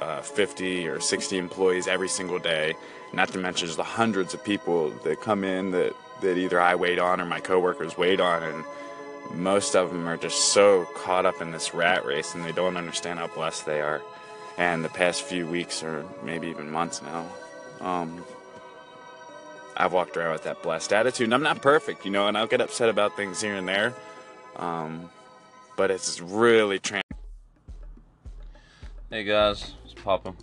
[0.00, 2.74] uh, 50 or 60 employees every single day.
[3.12, 6.98] Not to mention the hundreds of people that come in that that either I wait
[6.98, 8.64] on or my coworkers wait on, and
[9.34, 12.76] most of them are just so caught up in this rat race and they don't
[12.76, 14.02] understand how blessed they are.
[14.56, 17.26] And the past few weeks or maybe even months now,
[17.80, 18.24] um,
[19.76, 21.26] I've walked around with that blessed attitude.
[21.26, 23.94] And I'm not perfect, you know, and I'll get upset about things here and there.
[24.56, 25.10] Um,
[25.76, 27.02] but it's really trans.
[29.10, 30.34] Hey guys, it's Papa.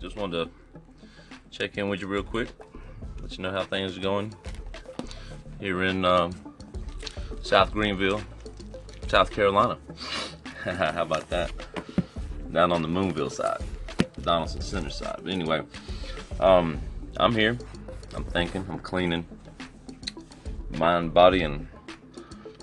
[0.00, 0.50] Just wanted to
[1.50, 2.48] check in with you real quick,
[3.20, 4.34] let you know how things are going
[5.60, 6.32] here in um,
[7.42, 8.20] South Greenville,
[9.06, 9.78] South Carolina.
[10.64, 11.52] how about that?
[12.52, 13.62] Down on the Moonville side,
[14.20, 15.20] Donaldson Center side.
[15.22, 15.62] But anyway,
[16.40, 16.80] um,
[17.16, 17.56] I'm here.
[18.14, 18.66] I'm thinking.
[18.68, 19.26] I'm cleaning
[20.78, 21.68] mind, body, and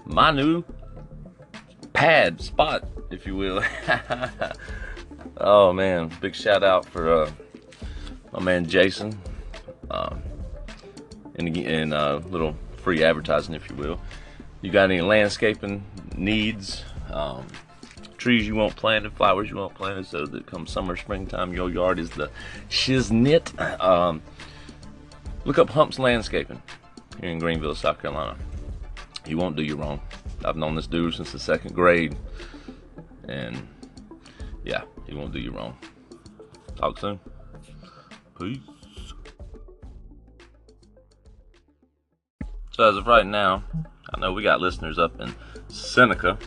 [0.06, 0.64] my new
[1.93, 3.64] pad spot, if you will.
[5.38, 7.32] oh man, big shout out for uh,
[8.32, 9.20] my man Jason.
[9.91, 10.22] Um,
[11.36, 14.00] and and uh, little free advertising, if you will.
[14.62, 15.84] You got any landscaping
[16.16, 16.84] needs?
[17.12, 17.47] Um,
[18.18, 21.97] trees you want planted, flowers you want planted, so that come summer, springtime, your yard
[21.97, 22.30] is the
[22.70, 23.58] shiznit.
[23.80, 24.22] Um,
[25.46, 26.62] look up Humps Landscaping
[27.20, 28.38] here in Greenville, South Carolina.
[29.26, 30.02] He won't do you wrong.
[30.44, 32.16] I've known this dude since the second grade,
[33.28, 33.68] and
[34.64, 35.78] yeah, he won't do you wrong.
[36.76, 37.20] Talk soon.
[38.40, 38.60] Peace.
[42.72, 43.64] So as of right now,
[44.14, 45.36] I know we got listeners up in
[45.68, 46.38] Seneca.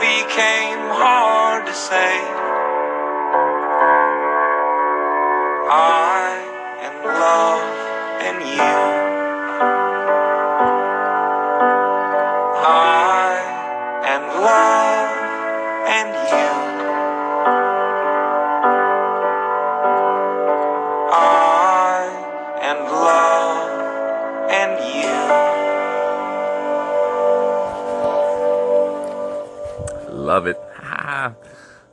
[0.00, 2.16] Became hard to say.
[5.68, 6.40] I
[6.84, 7.68] and love
[8.26, 8.69] and you.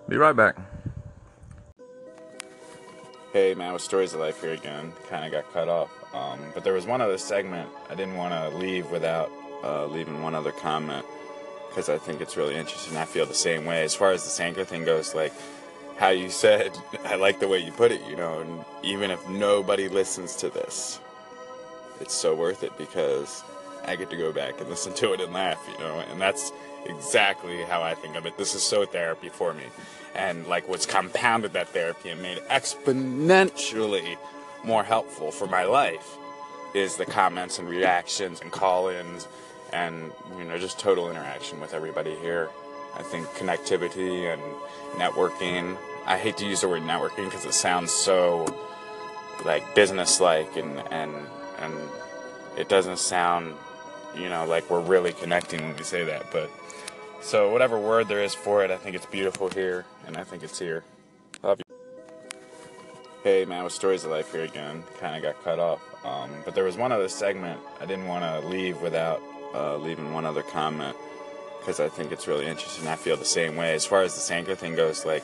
[0.09, 0.55] Be right back.
[3.33, 4.93] Hey man, with Stories of Life here again.
[5.09, 5.91] Kind of got cut off.
[6.15, 9.29] Um, but there was one other segment I didn't want to leave without
[9.63, 11.05] uh, leaving one other comment
[11.67, 12.95] because I think it's really interesting.
[12.95, 13.83] I feel the same way.
[13.83, 15.33] As far as the anchor thing goes, like
[15.97, 16.71] how you said,
[17.05, 20.49] I like the way you put it, you know, and even if nobody listens to
[20.49, 21.01] this,
[21.99, 23.43] it's so worth it because
[23.85, 26.53] I get to go back and listen to it and laugh, you know, and that's
[26.85, 28.37] exactly how I think of it.
[28.37, 29.63] This is so therapy for me.
[30.15, 34.17] And like what's compounded that therapy and made exponentially
[34.63, 36.17] more helpful for my life
[36.73, 39.27] is the comments and reactions and call-ins
[39.73, 42.49] and you know just total interaction with everybody here.
[42.95, 44.41] I think connectivity and
[44.99, 45.77] networking.
[46.05, 48.45] I hate to use the word networking because it sounds so
[49.45, 51.13] like business-like and and
[51.59, 51.73] and
[52.57, 53.55] it doesn't sound
[54.15, 56.31] you know like we're really connecting when we say that.
[56.31, 56.49] But
[57.21, 60.43] so whatever word there is for it, I think it's beautiful here, and I think
[60.43, 60.83] it's here.
[61.43, 61.75] Love you.
[63.23, 64.83] Hey man, with Stories of Life here again.
[64.99, 68.23] Kind of got cut off, um, but there was one other segment I didn't want
[68.23, 69.21] to leave without
[69.53, 70.95] uh, leaving one other comment
[71.59, 72.87] because I think it's really interesting.
[72.87, 73.73] I feel the same way.
[73.73, 75.23] As far as the anchor thing goes, like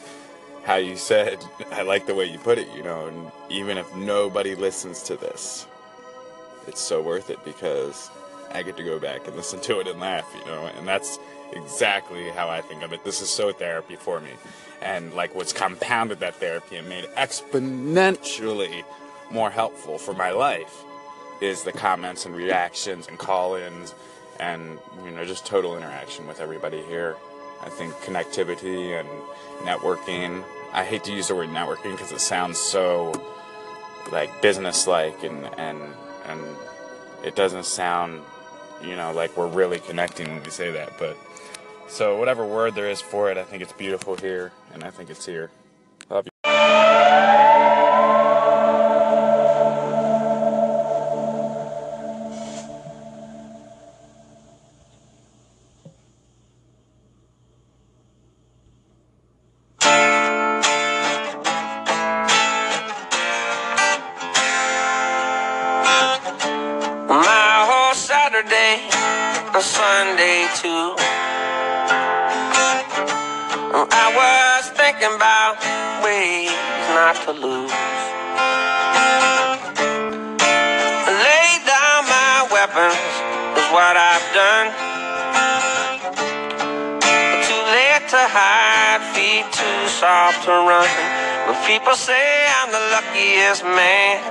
[0.66, 3.96] how you said, I like the way you put it, you know, and even if
[3.96, 5.66] nobody listens to this,
[6.68, 8.10] it's so worth it because
[8.52, 11.18] I get to go back and listen to it and laugh, you know, and that's
[11.52, 13.04] exactly how I think of it.
[13.04, 14.32] This is so therapy for me.
[14.82, 18.84] And like what's compounded that therapy and made exponentially
[19.32, 20.84] more helpful for my life
[21.42, 23.94] is the comments and reactions and call-ins
[24.40, 27.16] and you know just total interaction with everybody here.
[27.62, 29.08] I think connectivity and
[29.68, 30.44] networking.
[30.74, 33.14] I hate to use the word networking because it sounds so
[34.12, 35.82] like business-like and and
[36.26, 36.42] and
[37.24, 38.22] it doesn't sound
[38.82, 40.98] you know like we're really connecting when we say that.
[40.98, 41.18] But
[41.88, 45.10] so whatever word there is for it, I think it's beautiful here, and I think
[45.10, 45.50] it's here.
[91.84, 94.24] People say I'm the luckiest man.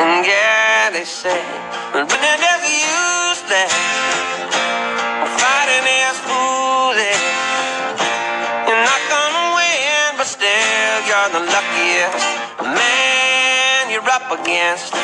[0.00, 1.44] And yeah, they say,
[1.92, 3.74] but it useless.
[5.36, 7.24] Fighting is foolish.
[8.64, 12.16] You're not gonna win, but still you're the luckiest
[12.64, 14.95] man you're up against.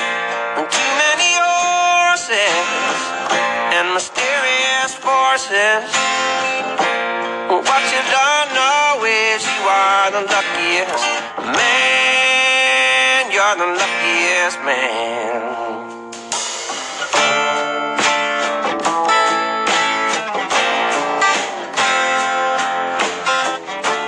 [13.55, 15.43] You're the luckiest man.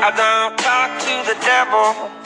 [0.01, 2.24] I don't talk to the devil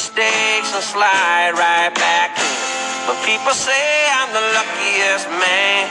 [0.00, 2.56] mistakes and slide right back in.
[3.04, 3.84] But people say
[4.16, 5.84] I'm the luckiest man.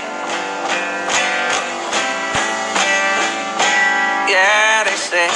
[4.25, 5.29] Yeah, they say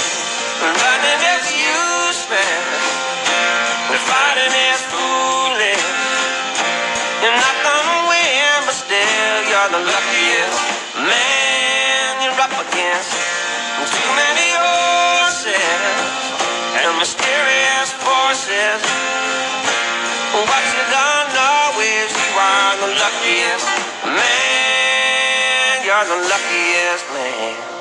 [0.65, 1.22] running
[27.11, 27.72] man.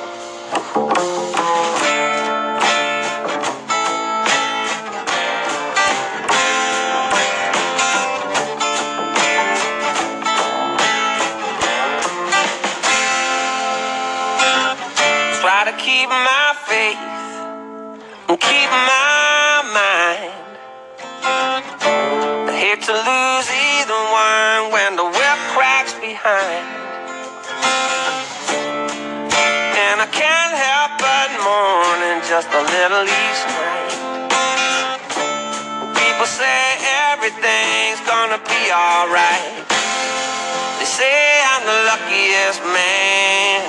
[41.93, 43.61] Luckiest man.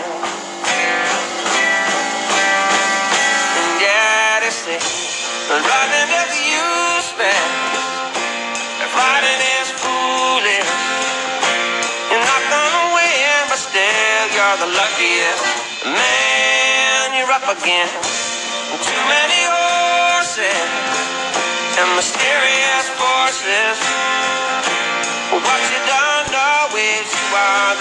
[3.45, 4.81] And yeah, they say
[5.53, 7.45] running is useless,
[8.81, 10.73] and fighting is foolish.
[12.09, 15.45] You're not gonna win, but still you're the luckiest
[15.85, 18.09] man you're up against.
[18.89, 19.44] Too many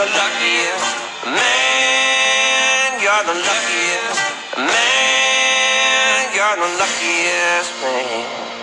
[0.04, 0.88] the luckiest
[1.24, 2.90] man.
[3.00, 4.20] You're the luckiest
[4.58, 6.22] man.
[6.36, 8.63] You're the luckiest man.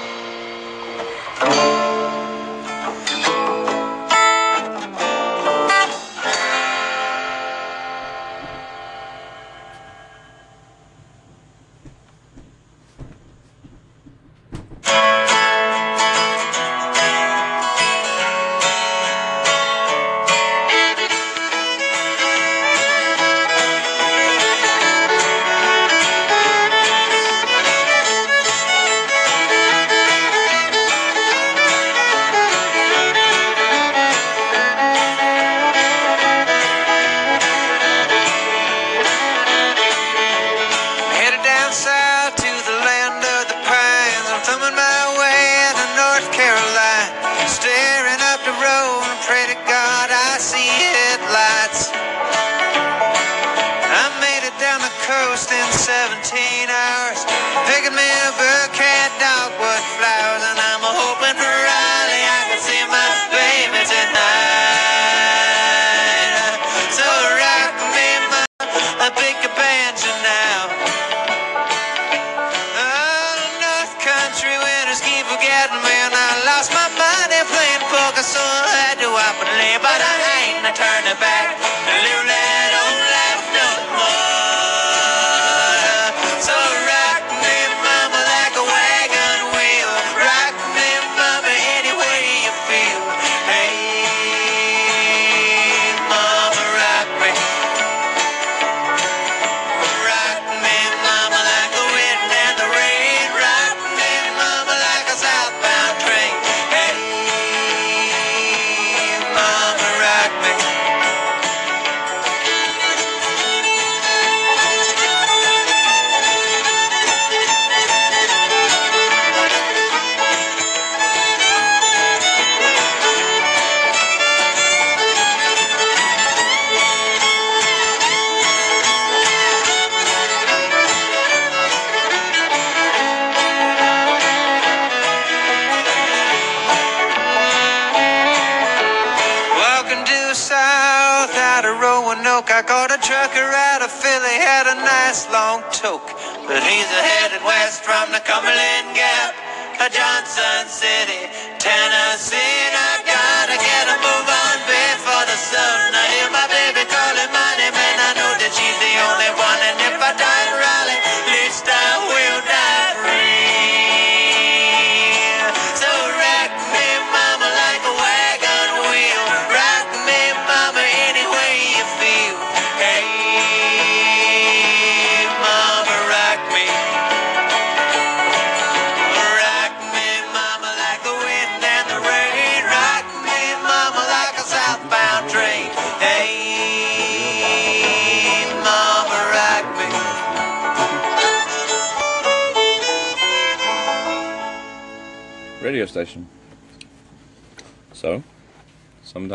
[145.72, 146.02] Toke,
[146.48, 149.34] but he's headed west from the Cumberland Gap
[149.78, 152.59] to Johnson City, Tennessee.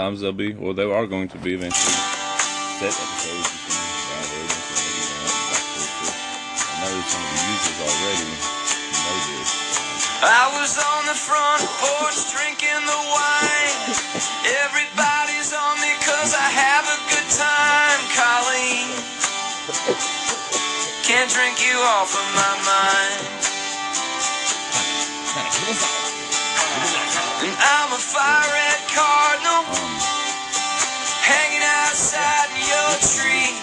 [0.06, 1.98] sometimes they'll be, or they are going to be eventually
[2.78, 3.74] set episodes you can
[4.06, 4.54] download
[4.86, 6.14] maybe
[6.62, 8.30] I know some of the users already
[9.02, 9.50] know this.
[10.22, 13.98] I was on the front porch drinking the wine.
[14.70, 18.94] Everybody's on me cause I have a good time, Colleen.
[21.02, 22.54] Can't drink you off of my
[25.82, 26.12] mind.
[27.42, 29.64] And I'm a fire red cardinal
[31.12, 33.54] hanging outside your tree.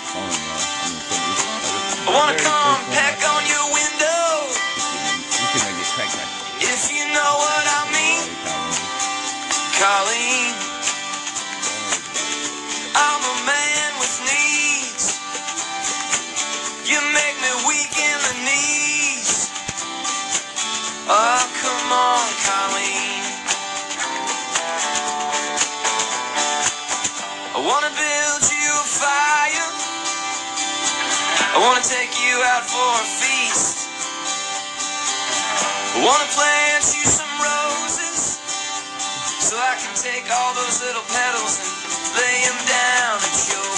[2.07, 2.81] I wanna come
[31.55, 34.01] I wanna take you out for a feast.
[35.83, 38.41] I wanna plant you some roses
[39.41, 43.72] so I can take all those little petals and lay them down at your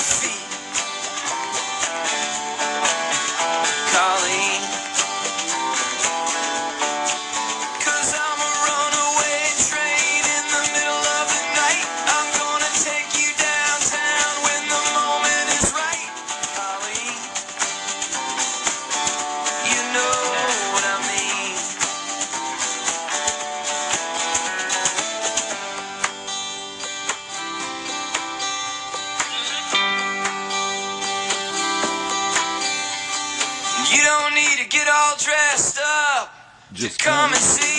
[36.85, 37.74] just come and see.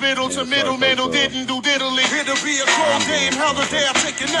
[0.00, 2.04] Riddle to middleman who didn't do diddly.
[2.08, 3.84] Here to be a cold game, how the day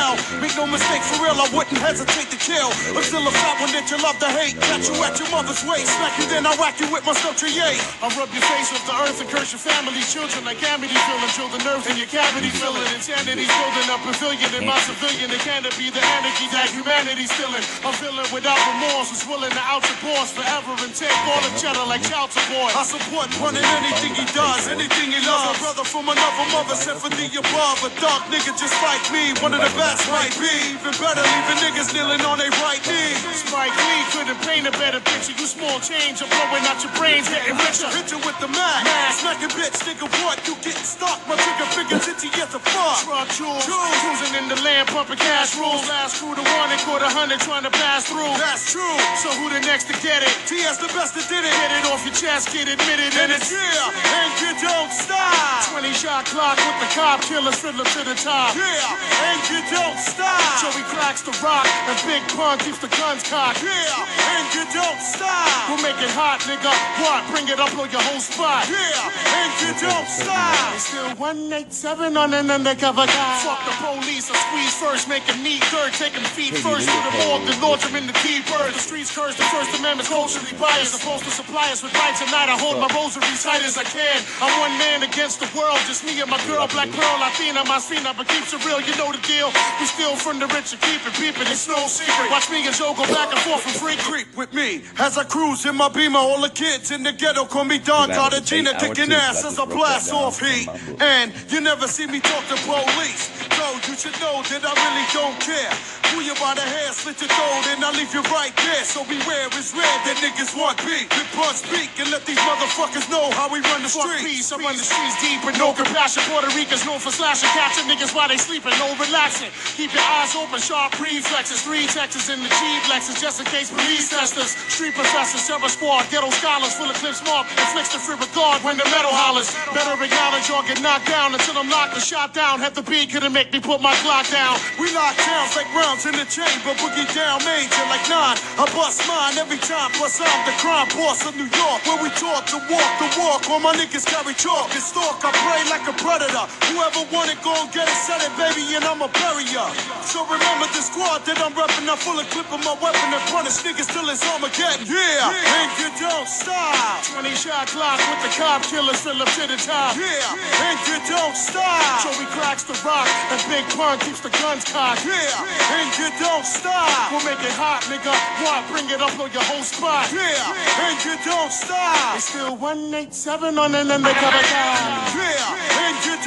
[0.00, 0.40] I take.
[0.40, 2.72] Make no mistake, for real, I wouldn't hesitate to kill.
[2.96, 4.56] Until a fat one that you love to hate.
[4.64, 7.14] Catch you at your mother's waist, smack you, then I whack you with my
[7.50, 7.82] create.
[8.00, 11.20] I rub your face off the earth and curse your family, children like amity fill
[11.20, 12.86] until the nerve in your cavity fill it.
[12.94, 15.28] Insanity's building a pavilion in my civilian.
[15.34, 17.64] It can't be the anarchy that humanity's feeling.
[17.82, 21.52] I'm feeling without remorse, was willing to out your boss forever and take all the
[21.58, 22.70] cheddar like child support.
[22.76, 25.58] I support running anything he does, anything he loves.
[25.58, 27.78] A brother from another mother the above.
[27.82, 30.50] A dark nigga just like me, one of the best might be.
[30.76, 33.14] Even better, leaving niggas kneeling on their right knee.
[33.34, 35.34] Spike Lee couldn't paint a better picture.
[35.34, 37.90] You small change, I'm blowing out your brains, getting richer.
[37.90, 38.86] Hit you with the mag,
[39.18, 40.06] smack bitch, nigga.
[40.22, 40.38] What?
[40.46, 41.18] You getting stuck?
[41.26, 43.02] My trigger fingers itchy as a fuck.
[43.02, 45.82] Truck jewels, cruising in the land, pumping cash rules.
[45.90, 48.30] Last crew to one and a hundred trying to pass through.
[48.38, 48.98] That's true.
[49.18, 50.34] So who the next to get it?
[50.46, 51.50] TS the best that did it.
[51.50, 53.90] Get it off your chest, get admitted, and it's yeah.
[53.90, 55.66] And you don't stop.
[55.74, 58.54] 20 shot Glock with the cop killers fiddler to the top.
[58.54, 59.26] Yeah.
[59.26, 60.60] And you don't stop.
[60.60, 63.62] Joey cracks the rock, and Big Pun keeps the guns cocked.
[63.62, 64.36] Yeah.
[64.36, 65.68] And you don't stop.
[65.68, 66.72] We'll make it hot, nigga.
[67.00, 67.24] What?
[67.30, 68.68] Bring it up on your whole spot.
[68.68, 69.10] Yeah.
[69.40, 70.74] And you don't stop.
[70.74, 73.34] It's still 187 on an undercover guy.
[73.44, 74.30] Fuck the police.
[74.30, 77.58] I squeeze first, make him neat dirt, take him feet first to the morgue, then
[77.62, 78.74] launch him in the T-bird.
[78.74, 80.98] The streets curse, the First Amendment's culturally biased.
[81.00, 83.84] Supposed to supply us with rights, and night I hold my rosary tight as I
[83.84, 84.18] can.
[84.42, 87.78] I'm one man against the world, just me and my girl, Black Pearl, Latina, my
[87.78, 89.48] Cena, but keeps it real, you know the deal.
[89.80, 92.30] We steal from the rich and keep it beeping, it's no secret.
[92.30, 93.96] Watch me and Joe go back and forth for free.
[93.96, 96.18] Creep with me as I cruise in my beamer.
[96.18, 100.12] All the kids in the ghetto call me Don Cartagena, kicking ass as I blast
[100.12, 100.68] off heat.
[101.00, 103.32] And you never see me talk to police.
[103.60, 105.68] So you should know that I really don't care.
[106.08, 108.82] Pull you by the hair, slit your throat, and I leave you right there.
[108.88, 111.06] So beware, it's rare that niggas want beat.
[111.12, 114.24] Big Pun speak and let these motherfuckers know how we run the streets.
[114.24, 116.24] Peace, I run the streets deep with no compassion.
[116.26, 119.49] Puerto Ricans known for slashing, catching niggas while they sleeping, no relaxing.
[119.76, 121.62] Keep your eyes open, sharp reflexes.
[121.62, 124.52] Three Texas in the G Lexus, just in case police testers.
[124.70, 128.76] Street professors, terror squad, ghetto scholars, full of clips mark, inflicts the free regard when
[128.76, 129.52] the metal hollers.
[129.72, 132.60] Better acknowledge or get knocked down until I'm locked and shot down.
[132.60, 134.58] Have the beat couldn't make me put my clock down.
[134.78, 138.36] We lock down like rounds in the chamber, boogie down major like nine.
[138.60, 141.80] I bust mine every time, plus I'm the crime boss of New York.
[141.86, 145.22] Where we talk to walk the walk, all my niggas carry chalk and stalk.
[145.24, 146.44] I pray like a predator.
[146.70, 150.68] Whoever want it, go and get it, set it, baby, and I'ma bury So remember
[150.68, 151.88] the squad that I'm repping.
[151.88, 154.84] I'm full of clip of my weapon and punish niggas till it's Armageddon.
[154.84, 157.00] Yeah, and you don't stop.
[157.08, 159.96] 20 shot Glock with the cop killers still up to the top.
[159.96, 162.04] Yeah, and you don't stop.
[162.04, 165.08] Joey cracks the rock and Big Pun keeps the guns cocked.
[165.08, 165.32] Yeah,
[165.72, 167.08] and you don't stop.
[167.08, 168.12] We'll make it hot, nigga.
[168.44, 168.68] What?
[168.68, 170.12] Bring it up on your whole spot.
[170.12, 170.52] Yeah,
[170.84, 172.12] and you don't stop.
[172.12, 175.16] It's still 187 on an undercover guy.
[175.16, 175.69] Yeah, you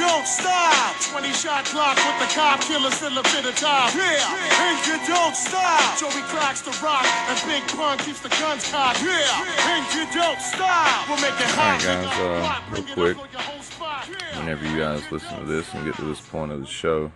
[0.08, 1.00] don't stop.
[1.00, 3.94] 20 shot Glock with the cop killers still up to the top.
[3.94, 4.20] Yeah,
[4.66, 5.98] and you don't stop.
[5.98, 9.02] Joey cracks the rock and Big Pun keeps the guns cocked.
[9.02, 11.08] Yeah, and you don't stop.
[11.08, 13.16] We'll make it hot, Alright, guys, uh, real quick.
[13.16, 14.08] up on your whole spot.
[14.10, 14.38] Yeah.
[14.40, 17.10] whenever you guys listen to this and get to this point of the show,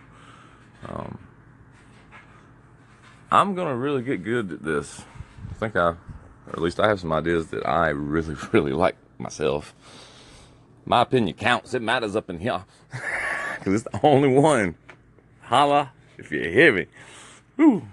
[0.87, 1.17] um,
[3.31, 5.03] I'm gonna really get good at this.
[5.49, 5.97] I think I, or
[6.53, 9.75] at least I have some ideas that I really, really like myself.
[10.89, 11.73] My opinion counts.
[11.73, 12.65] It matters up in here
[13.57, 14.75] because it's the only one.
[15.43, 16.87] Holla if you hear me.
[17.55, 17.87] Whew.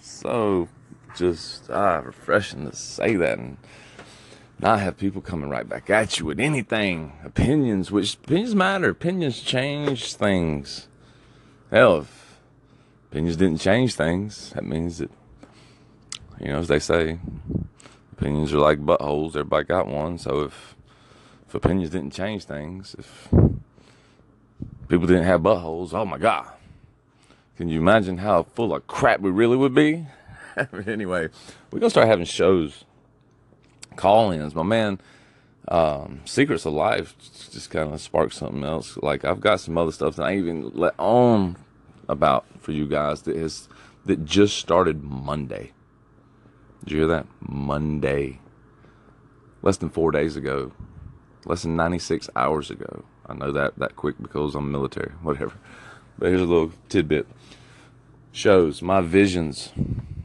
[0.00, 0.68] So
[1.16, 3.56] just ah, refreshing to say that and
[4.60, 7.14] not have people coming right back at you with anything.
[7.24, 8.90] Opinions, which opinions matter.
[8.90, 10.86] Opinions change things.
[11.70, 12.38] Hell, if
[13.10, 15.10] opinions didn't change things, that means that,
[16.40, 17.18] you know, as they say,
[18.12, 19.30] opinions are like buttholes.
[19.30, 20.18] Everybody got one.
[20.18, 20.73] So if,
[21.54, 23.28] opinions didn't change things, if
[24.88, 26.50] people didn't have buttholes, oh my God.
[27.56, 30.06] Can you imagine how full of crap we really would be?
[30.86, 31.28] anyway,
[31.70, 32.84] we're going to start having shows
[33.96, 34.54] call-ins.
[34.54, 35.00] My man,
[35.68, 37.14] um, Secrets of Life
[37.52, 38.96] just kind of sparked something else.
[38.98, 41.56] Like I've got some other stuff that I even let on
[42.08, 43.68] about for you guys that has
[44.04, 45.72] that just started Monday.
[46.80, 47.26] Did you hear that?
[47.40, 48.40] Monday.
[49.62, 50.72] Less than four days ago.
[51.46, 53.04] Less than 96 hours ago.
[53.26, 55.54] I know that that quick because I'm military, whatever.
[56.18, 57.26] But here's a little tidbit.
[58.32, 59.72] Shows my visions.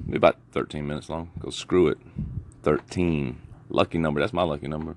[0.09, 1.31] Be about 13 minutes long.
[1.39, 1.99] Go screw it.
[2.63, 3.39] 13.
[3.69, 4.19] Lucky number.
[4.19, 4.95] That's my lucky number.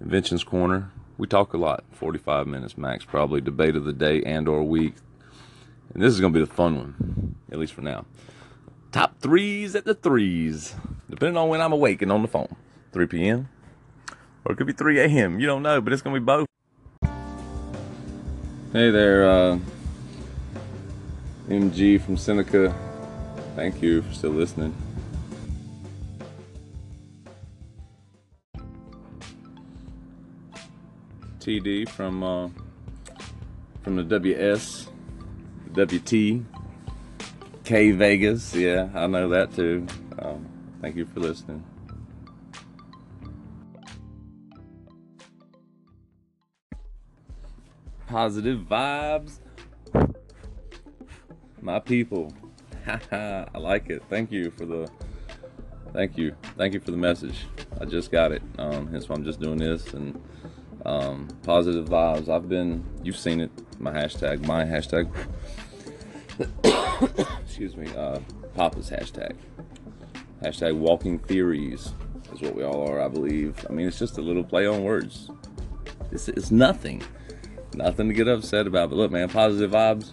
[0.00, 0.90] Inventions Corner.
[1.18, 1.84] We talk a lot.
[1.92, 3.40] 45 minutes max, probably.
[3.40, 4.94] Debate of the day and or week.
[5.92, 8.04] And this is to be the fun one, at least for now.
[8.92, 10.74] Top threes at the threes.
[11.08, 12.54] Depending on when I'm awake and on the phone.
[12.92, 13.48] 3 p.m.
[14.46, 15.40] Or it could be 3 a.m.
[15.40, 16.46] You don't know, but it's going to be both.
[18.72, 19.58] Hey there, uh,
[21.48, 22.72] MG from Seneca.
[23.56, 24.72] Thank you for still listening.
[31.40, 32.48] TD from uh,
[33.82, 34.86] from the WS,
[35.72, 36.44] WT,
[37.64, 38.54] K Vegas.
[38.54, 39.88] Yeah, I know that too.
[40.20, 40.46] Um,
[40.80, 41.64] thank you for listening.
[48.16, 49.40] Positive vibes.
[51.60, 52.32] My people.
[53.12, 54.04] I like it.
[54.08, 54.88] Thank you for the
[55.92, 56.34] thank you.
[56.56, 57.44] Thank you for the message.
[57.78, 58.40] I just got it.
[58.56, 60.18] Um, hence why I'm just doing this and
[60.86, 62.30] um, positive vibes.
[62.30, 65.14] I've been you've seen it, my hashtag, my hashtag.
[67.44, 68.20] Excuse me, uh,
[68.54, 69.36] Papa's hashtag.
[70.42, 71.92] Hashtag walking theories
[72.32, 73.66] is what we all are, I believe.
[73.68, 75.30] I mean it's just a little play on words.
[76.10, 77.02] It's, it's nothing.
[77.76, 78.90] Nothing to get upset about.
[78.90, 80.12] But look, man, positive vibes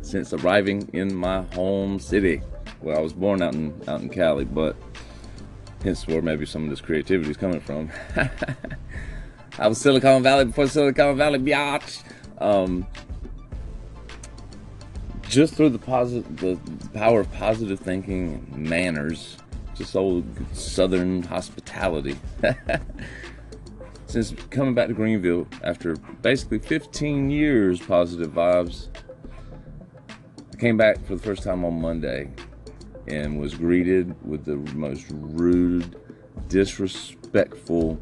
[0.00, 2.40] since arriving in my home city.
[2.80, 4.76] Well, I was born out in out in Cali, but
[5.82, 7.90] hence where maybe some of this creativity is coming from.
[9.58, 12.02] I was Silicon Valley before Silicon Valley, biatch.
[12.38, 12.86] Um,
[15.28, 16.58] just through the positive, the
[16.92, 19.36] power of positive thinking, manners,
[19.74, 20.24] just old
[20.54, 22.16] Southern hospitality.
[24.06, 28.88] Since coming back to Greenville after basically 15 years, positive vibes.
[30.52, 32.30] I came back for the first time on Monday
[33.08, 35.96] and was greeted with the most rude,
[36.48, 38.00] disrespectful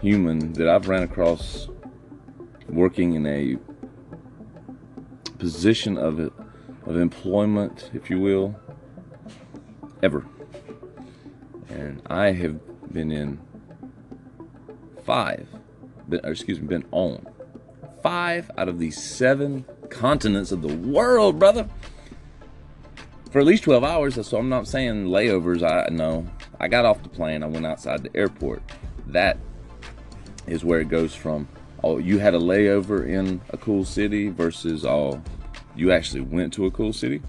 [0.00, 1.68] human that I've ran across
[2.68, 3.56] working in a
[5.38, 6.18] position of
[6.86, 8.54] of employment, if you will,
[10.02, 10.24] ever.
[11.68, 12.60] And I have
[12.92, 13.40] been in
[15.04, 15.46] five,
[16.08, 17.26] been, excuse me, been on
[18.02, 21.68] five out of the seven continents of the world, brother.
[23.30, 25.62] For at least 12 hours, so I'm not saying layovers.
[25.62, 26.26] I know.
[26.60, 27.42] I got off the plane.
[27.42, 28.62] I went outside the airport.
[29.06, 29.38] That
[30.46, 31.48] is where it goes from.
[31.82, 35.20] Oh, you had a layover in a cool city versus oh,
[35.74, 37.22] you actually went to a cool city.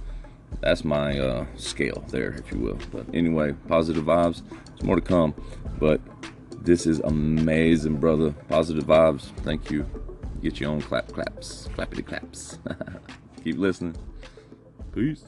[0.61, 2.77] That's my uh, scale there, if you will.
[2.91, 4.41] But anyway, positive vibes.
[4.67, 5.33] There's more to come.
[5.79, 6.01] But
[6.65, 8.31] this is amazing, brother.
[8.49, 9.29] Positive vibes.
[9.43, 9.85] Thank you.
[10.41, 11.69] Get your own clap claps.
[11.75, 12.57] Clappity claps.
[13.43, 13.95] Keep listening.
[14.93, 15.23] Peace.